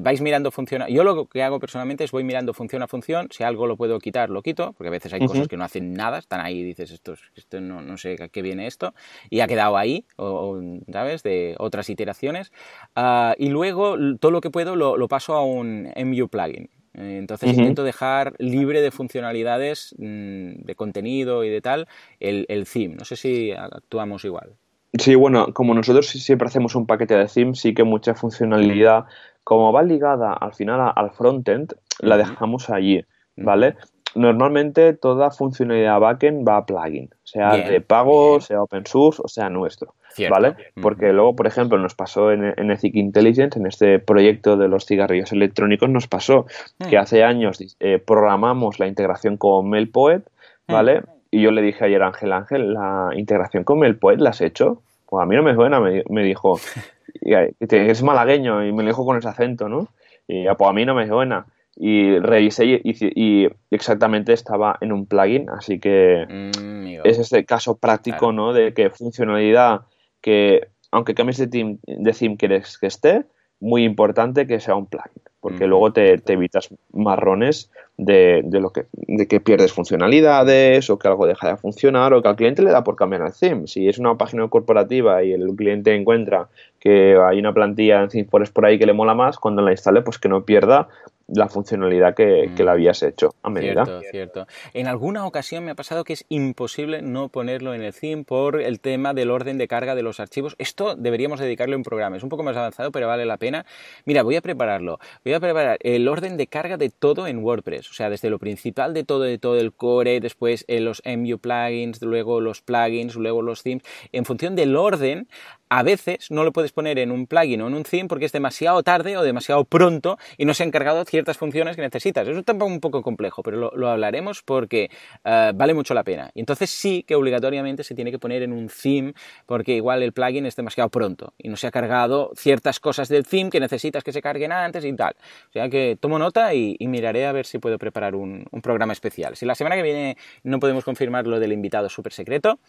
[0.02, 0.88] vais mirando funciona.
[0.88, 3.28] Yo lo que hago personalmente es voy mirando función a función.
[3.32, 5.94] Si algo lo puedo quitar, lo quito, porque a veces hay cosas que no hacen
[5.94, 8.94] nada, están ahí y dices, esto, esto no, no sé a qué viene esto
[9.30, 10.60] y ha quedado ahí, o,
[10.92, 11.24] ¿sabes?
[11.24, 12.52] De otras iteraciones.
[12.96, 16.70] Ah, y luego todo lo que puedo lo, paso a un MU plugin.
[16.94, 21.88] Entonces intento dejar libre de funcionalidades mm, de contenido y de tal
[22.20, 22.96] el, el theme.
[22.96, 24.56] No sé si actuamos igual.
[24.94, 29.06] Sí, bueno, como nosotros siempre hacemos un paquete de theme, sí que mucha funcionalidad,
[29.44, 33.06] como va ligada al final al frontend, la dejamos allí,
[33.36, 33.76] ¿vale?
[34.18, 39.50] Normalmente toda funcionalidad backend va a plugin, sea de pago, sea open source o sea
[39.50, 39.94] nuestro,
[40.30, 40.56] ¿vale?
[40.82, 44.86] Porque luego, por ejemplo, nos pasó en, en, Ethic Intelligence, en este proyecto de los
[44.86, 46.46] cigarrillos electrónicos, nos pasó
[46.90, 47.00] que mm.
[47.00, 50.24] hace años eh, programamos la integración con MailPoet,
[50.68, 50.74] mm.
[50.74, 51.02] ¿vale?
[51.30, 54.82] Y yo le dije ayer a Ángel Ángel, ¿la integración con MailPoet la has hecho?
[55.08, 56.60] Pues a mí no me suena, me, me dijo,
[57.22, 59.88] es malagueño y me lo dijo con ese acento, ¿no?
[60.28, 61.46] Y pues a mí no me suena
[61.80, 68.32] y revisé y, exactamente estaba en un plugin, así que mm, es este caso práctico,
[68.32, 68.52] ¿no?
[68.52, 69.82] De que funcionalidad
[70.20, 73.26] que, aunque cambies de, team, de theme quieres que esté,
[73.60, 75.70] muy importante que sea un plugin, porque mm.
[75.70, 81.28] luego te, evitas marrones de, de, lo que, de que pierdes funcionalidades o que algo
[81.28, 83.68] deja de funcionar o que al cliente le da por cambiar el theme.
[83.68, 86.50] Si es una página corporativa y el cliente encuentra
[86.80, 90.02] que hay una plantilla en ThemeForest por ahí que le mola más, cuando la instale,
[90.02, 90.88] pues que no pierda
[91.28, 92.74] la funcionalidad que, que, le mm.
[92.74, 93.86] habías hecho a medida.
[93.86, 94.48] Cierto, cierto.
[94.74, 98.62] En alguna ocasión me ha pasado que es imposible no ponerlo en el theme por
[98.62, 100.56] el tema del orden de carga de los archivos.
[100.58, 102.18] Esto deberíamos dedicarle un programa.
[102.18, 103.66] Es un poco más avanzado, pero vale la pena.
[104.06, 105.00] Mira, voy a prepararlo.
[105.24, 107.90] Voy a preparar el orden de carga de todo en WordPress.
[107.90, 111.38] O sea, desde lo principal de todo, de todo el core, después eh, los MU
[111.40, 113.84] plugins, luego los plugins, luego los themes.
[114.12, 115.28] En función del orden,
[115.70, 118.32] a veces no lo puedes poner en un plugin o en un theme porque es
[118.32, 122.28] demasiado tarde o demasiado pronto y no se ha encargado ciertas funciones que necesitas.
[122.28, 124.90] Eso está un poco complejo, pero lo, hablaremos porque
[125.24, 126.32] eh, vale mucho la pena.
[126.34, 129.14] Y entonces sí que obligatoriamente se tiene que poner en un theme
[129.46, 133.26] porque igual el plugin es demasiado pronto y no se ha cargado ciertas cosas del
[133.26, 135.16] theme que necesitas que se carguen antes y tal.
[135.50, 139.36] O sea que tomo nota y, miraré a ver si puedo preparar un, programa especial.
[139.36, 142.60] Si la semana que viene no podemos confirmar lo del invitado súper secreto,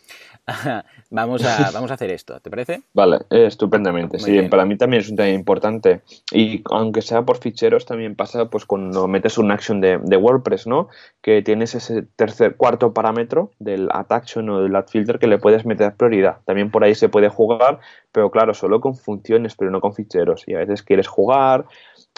[1.10, 2.40] vamos, a, vamos a hacer esto.
[2.40, 2.82] ¿Te parece?
[2.94, 4.18] Vale, estupendamente.
[4.18, 6.00] sí, para mí también es un tema importante.
[6.32, 10.88] Y aunque sea por ficheros, también pasa pues cuando metes un action de, WordPress, ¿no?
[11.22, 15.38] Que tienes ese tercer, cuarto parámetro del add action o del add filter que le
[15.38, 16.38] puedes meter prioridad.
[16.44, 17.78] También por ahí se puede jugar,
[18.10, 20.44] pero claro, solo con funciones, pero no con ficheros.
[20.46, 21.66] Y a veces quieres jugar,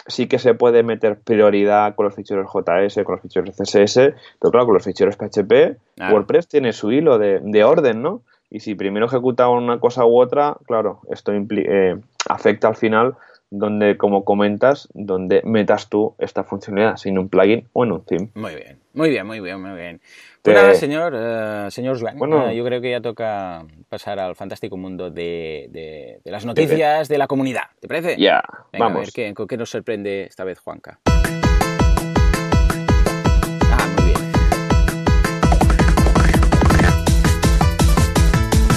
[0.07, 4.51] sí que se puede meter prioridad con los ficheros JS, con los ficheros CSS, pero
[4.51, 5.77] claro, con los ficheros PHP,
[6.11, 8.23] WordPress tiene su hilo de, de orden, ¿no?
[8.51, 11.97] Y si primero ejecuta una cosa u otra, claro, esto eh,
[12.27, 13.15] afecta al final
[13.49, 18.29] donde, como comentas, donde metas tú esta funcionalidad, sin un plugin o en un theme.
[18.35, 20.01] Muy bien, muy bien, muy bien, muy bien.
[20.41, 24.35] Pues nada, señor, uh, señor Joan, bueno, eh, yo creo que ya toca pasar al
[24.35, 27.63] fantástico mundo de, las noticias de la comunidad.
[27.79, 28.17] ¿Te parece?
[28.17, 28.41] Ya,
[28.77, 28.97] vamos.
[28.97, 30.99] A ver qué, con qué nos sorprende esta vez Juanca.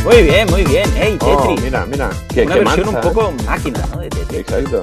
[0.05, 0.85] Muy bien, muy bien.
[0.99, 1.63] ¡Ey, oh, Tetris!
[1.63, 2.11] mira, mira.
[2.29, 4.01] Qué, Una versión un poco máquina, ¿no?
[4.01, 4.41] De Tetris.
[4.41, 4.83] Exacto.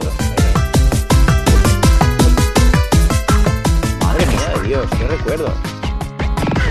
[3.99, 5.53] Madre mía de Dios, qué recuerdo.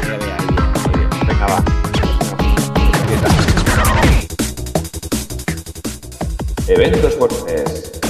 [0.02, 0.46] Mira, mira, ahí
[0.98, 1.64] bien, Venga, va.
[6.66, 8.00] Eventos WordPress.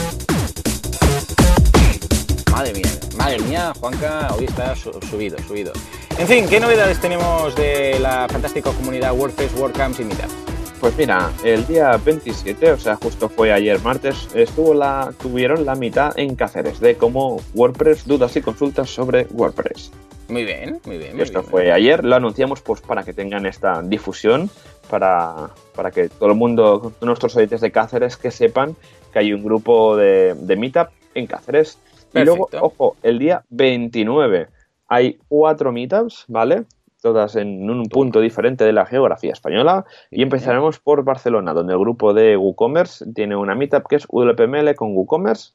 [2.50, 5.72] Madre mía, madre mía, Juanca, hoy está subido, subido.
[6.20, 10.30] En fin, ¿qué novedades tenemos de la fantástica comunidad WordPress, WordCamps y Meetup?
[10.78, 15.76] Pues mira, el día 27, o sea, justo fue ayer martes, estuvo la, tuvieron la
[15.76, 19.92] mitad en Cáceres de cómo WordPress, dudas y consultas sobre WordPress.
[20.28, 21.18] Muy bien, muy bien.
[21.18, 24.50] esto fue ayer, lo anunciamos pues para que tengan esta difusión,
[24.90, 28.76] para, para que todo el mundo, nuestros oyentes de Cáceres, que sepan
[29.10, 31.78] que hay un grupo de, de Meetup en Cáceres.
[32.14, 34.48] Y luego, ojo, el día 29
[34.90, 36.64] hay cuatro meetups, ¿vale?
[37.00, 39.86] Todas en un punto diferente de la geografía española.
[40.10, 44.74] Y empezaremos por Barcelona, donde el grupo de WooCommerce tiene una meetup que es WPML
[44.74, 45.52] con WooCommerce.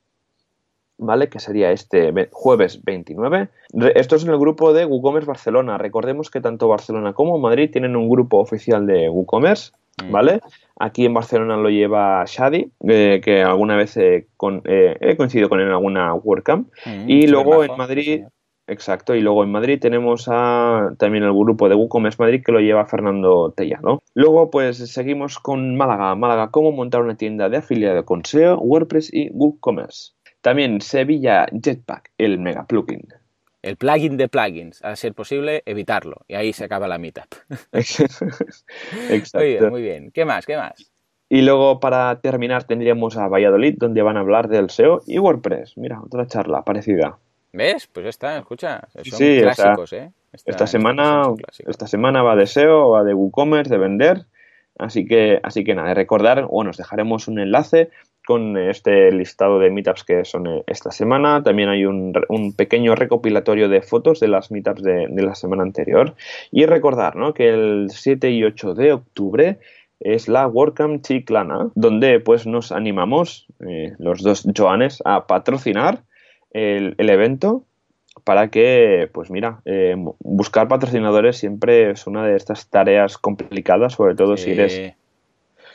[0.98, 1.28] ¿Vale?
[1.28, 3.50] Que sería este jueves 29.
[3.96, 5.78] Esto es en el grupo de WooCommerce Barcelona.
[5.78, 10.12] Recordemos que tanto Barcelona como Madrid tienen un grupo oficial de WooCommerce mm.
[10.12, 10.40] ¿vale?
[10.80, 15.74] Aquí en Barcelona lo lleva Shadi, eh, que alguna vez he coincidido con él en
[15.74, 16.70] alguna WordCamp.
[16.86, 18.24] Mm, y luego en Madrid,
[18.68, 22.60] Exacto, y luego en Madrid tenemos a, también el grupo de WooCommerce Madrid que lo
[22.60, 24.02] lleva Fernando Tellado.
[24.16, 26.16] Luego pues seguimos con Málaga.
[26.16, 30.14] Málaga, cómo montar una tienda de afiliado con SEO, WordPress y WooCommerce.
[30.42, 33.08] También Sevilla Jetpack, el mega plugin.
[33.62, 36.18] El plugin de plugins, a ser posible, evitarlo.
[36.28, 37.34] Y ahí se acaba la meetup.
[37.72, 39.40] Exacto.
[39.40, 40.12] Muy bien, muy bien.
[40.12, 40.46] ¿Qué más?
[40.46, 40.92] ¿Qué más?
[41.30, 45.78] Y luego para terminar tendríamos a Valladolid, donde van a hablar del SEO y WordPress.
[45.78, 47.18] Mira, otra charla parecida.
[47.56, 47.88] ¿Ves?
[47.88, 48.82] Pues está, escucha.
[49.04, 50.12] Son clásicos, ¿eh?
[50.34, 51.24] esta, semana,
[51.66, 54.26] esta semana va de SEO, va de WooCommerce, de vender.
[54.78, 57.92] Así que, así que nada, recordar, bueno, os dejaremos un enlace
[58.28, 61.44] con este listado de meetups que son eh, esta semana.
[61.44, 62.12] También hay un,
[62.58, 66.16] pequeño recopilatorio de fotos de las meetups de, la semana anterior.
[66.52, 67.34] Y recordar ¿no?
[67.34, 69.60] que el 7 y 8 de octubre
[70.02, 76.04] es la WordCamp Chiclana, donde pues nos animamos, eh, los dos Joanes, a patrocinar
[76.56, 77.64] el, evento
[78.24, 84.16] para que, pues mira, eh, buscar patrocinadores siempre es una de estas tareas complicadas, sobre
[84.16, 84.96] todo si eres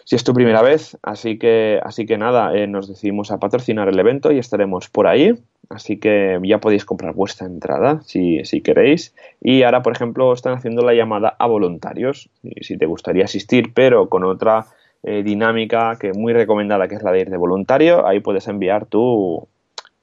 [0.04, 0.98] si es tu primera vez.
[1.02, 5.06] Así que, así que nada, eh, nos decidimos a patrocinar el evento y estaremos por
[5.06, 5.34] ahí.
[5.68, 9.14] Así que ya podéis comprar vuestra entrada si, si queréis.
[9.40, 12.28] Y ahora, por ejemplo, están haciendo la llamada a voluntarios.
[12.60, 14.66] Si te gustaría asistir, pero con otra
[15.04, 18.86] eh, dinámica que muy recomendada, que es la de ir de voluntario, ahí puedes enviar
[18.86, 19.46] tu,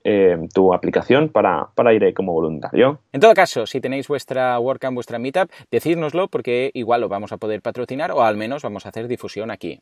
[0.09, 3.01] eh, tu aplicación para, para, ir como voluntario.
[3.11, 7.37] En todo caso, si tenéis vuestra WordCamp, vuestra Meetup, decídnoslo porque igual lo vamos a
[7.37, 9.81] poder patrocinar o al menos vamos a hacer difusión aquí.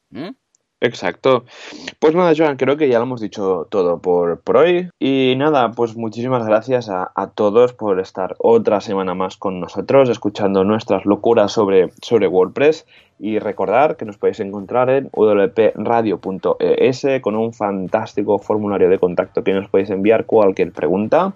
[0.82, 1.46] Exacto.
[2.00, 4.90] Pues nada, Joan, creo que ya lo hemos dicho todo por, por hoy.
[5.00, 10.10] Y nada, pues muchísimas gracias a, a, todos por estar otra semana más con nosotros,
[10.10, 12.86] escuchando nuestras locuras sobre, sobre WordPress.
[13.18, 19.54] Y recordar que nos podéis encontrar en wpradio.es con un fantástico formulario de contacto que
[19.54, 21.34] nos podéis enviar cualquier pregunta.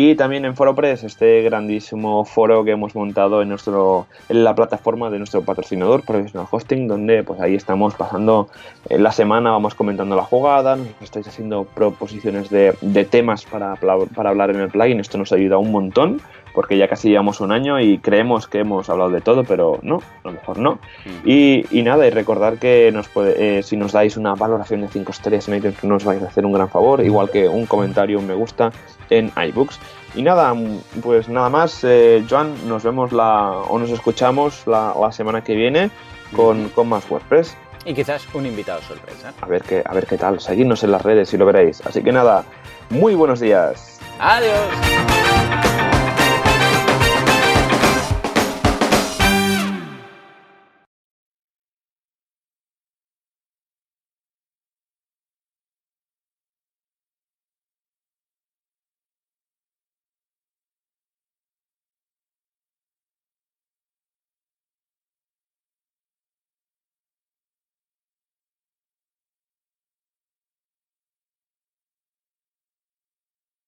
[0.00, 5.10] Y también en ForoPress, este grandísimo foro que hemos montado en, nuestro, en la plataforma
[5.10, 8.48] de nuestro patrocinador, Professional Hosting, donde pues ahí estamos pasando
[8.88, 14.30] la semana, vamos comentando la jugada, nos estáis haciendo proposiciones de, de temas para, para
[14.30, 16.22] hablar en el plugin, esto nos ayuda un montón
[16.54, 20.00] porque ya casi llevamos un año y creemos que hemos hablado de todo, pero no,
[20.24, 20.72] a lo mejor no.
[20.72, 21.28] Mm.
[21.28, 24.88] Y, y, nada, y recordar que nos puede, eh, si nos dais una valoración de
[24.88, 28.18] 5 estrellas en iTunes nos vais a hacer un gran favor, igual que un comentario,
[28.18, 28.72] un me gusta
[29.10, 29.78] en iBooks.
[30.14, 30.54] Y nada,
[31.02, 35.54] pues nada más, eh, Joan, nos vemos la, o nos escuchamos la, la semana que
[35.54, 35.90] viene
[36.34, 37.56] con, con más WordPress.
[37.84, 39.32] Y quizás un invitado sorpresa.
[39.40, 40.40] A ver qué, a ver qué tal.
[40.40, 41.80] Seguidnos en las redes y lo veréis.
[41.86, 42.44] Así que nada,
[42.90, 44.00] muy buenos días.
[44.18, 45.67] Adiós.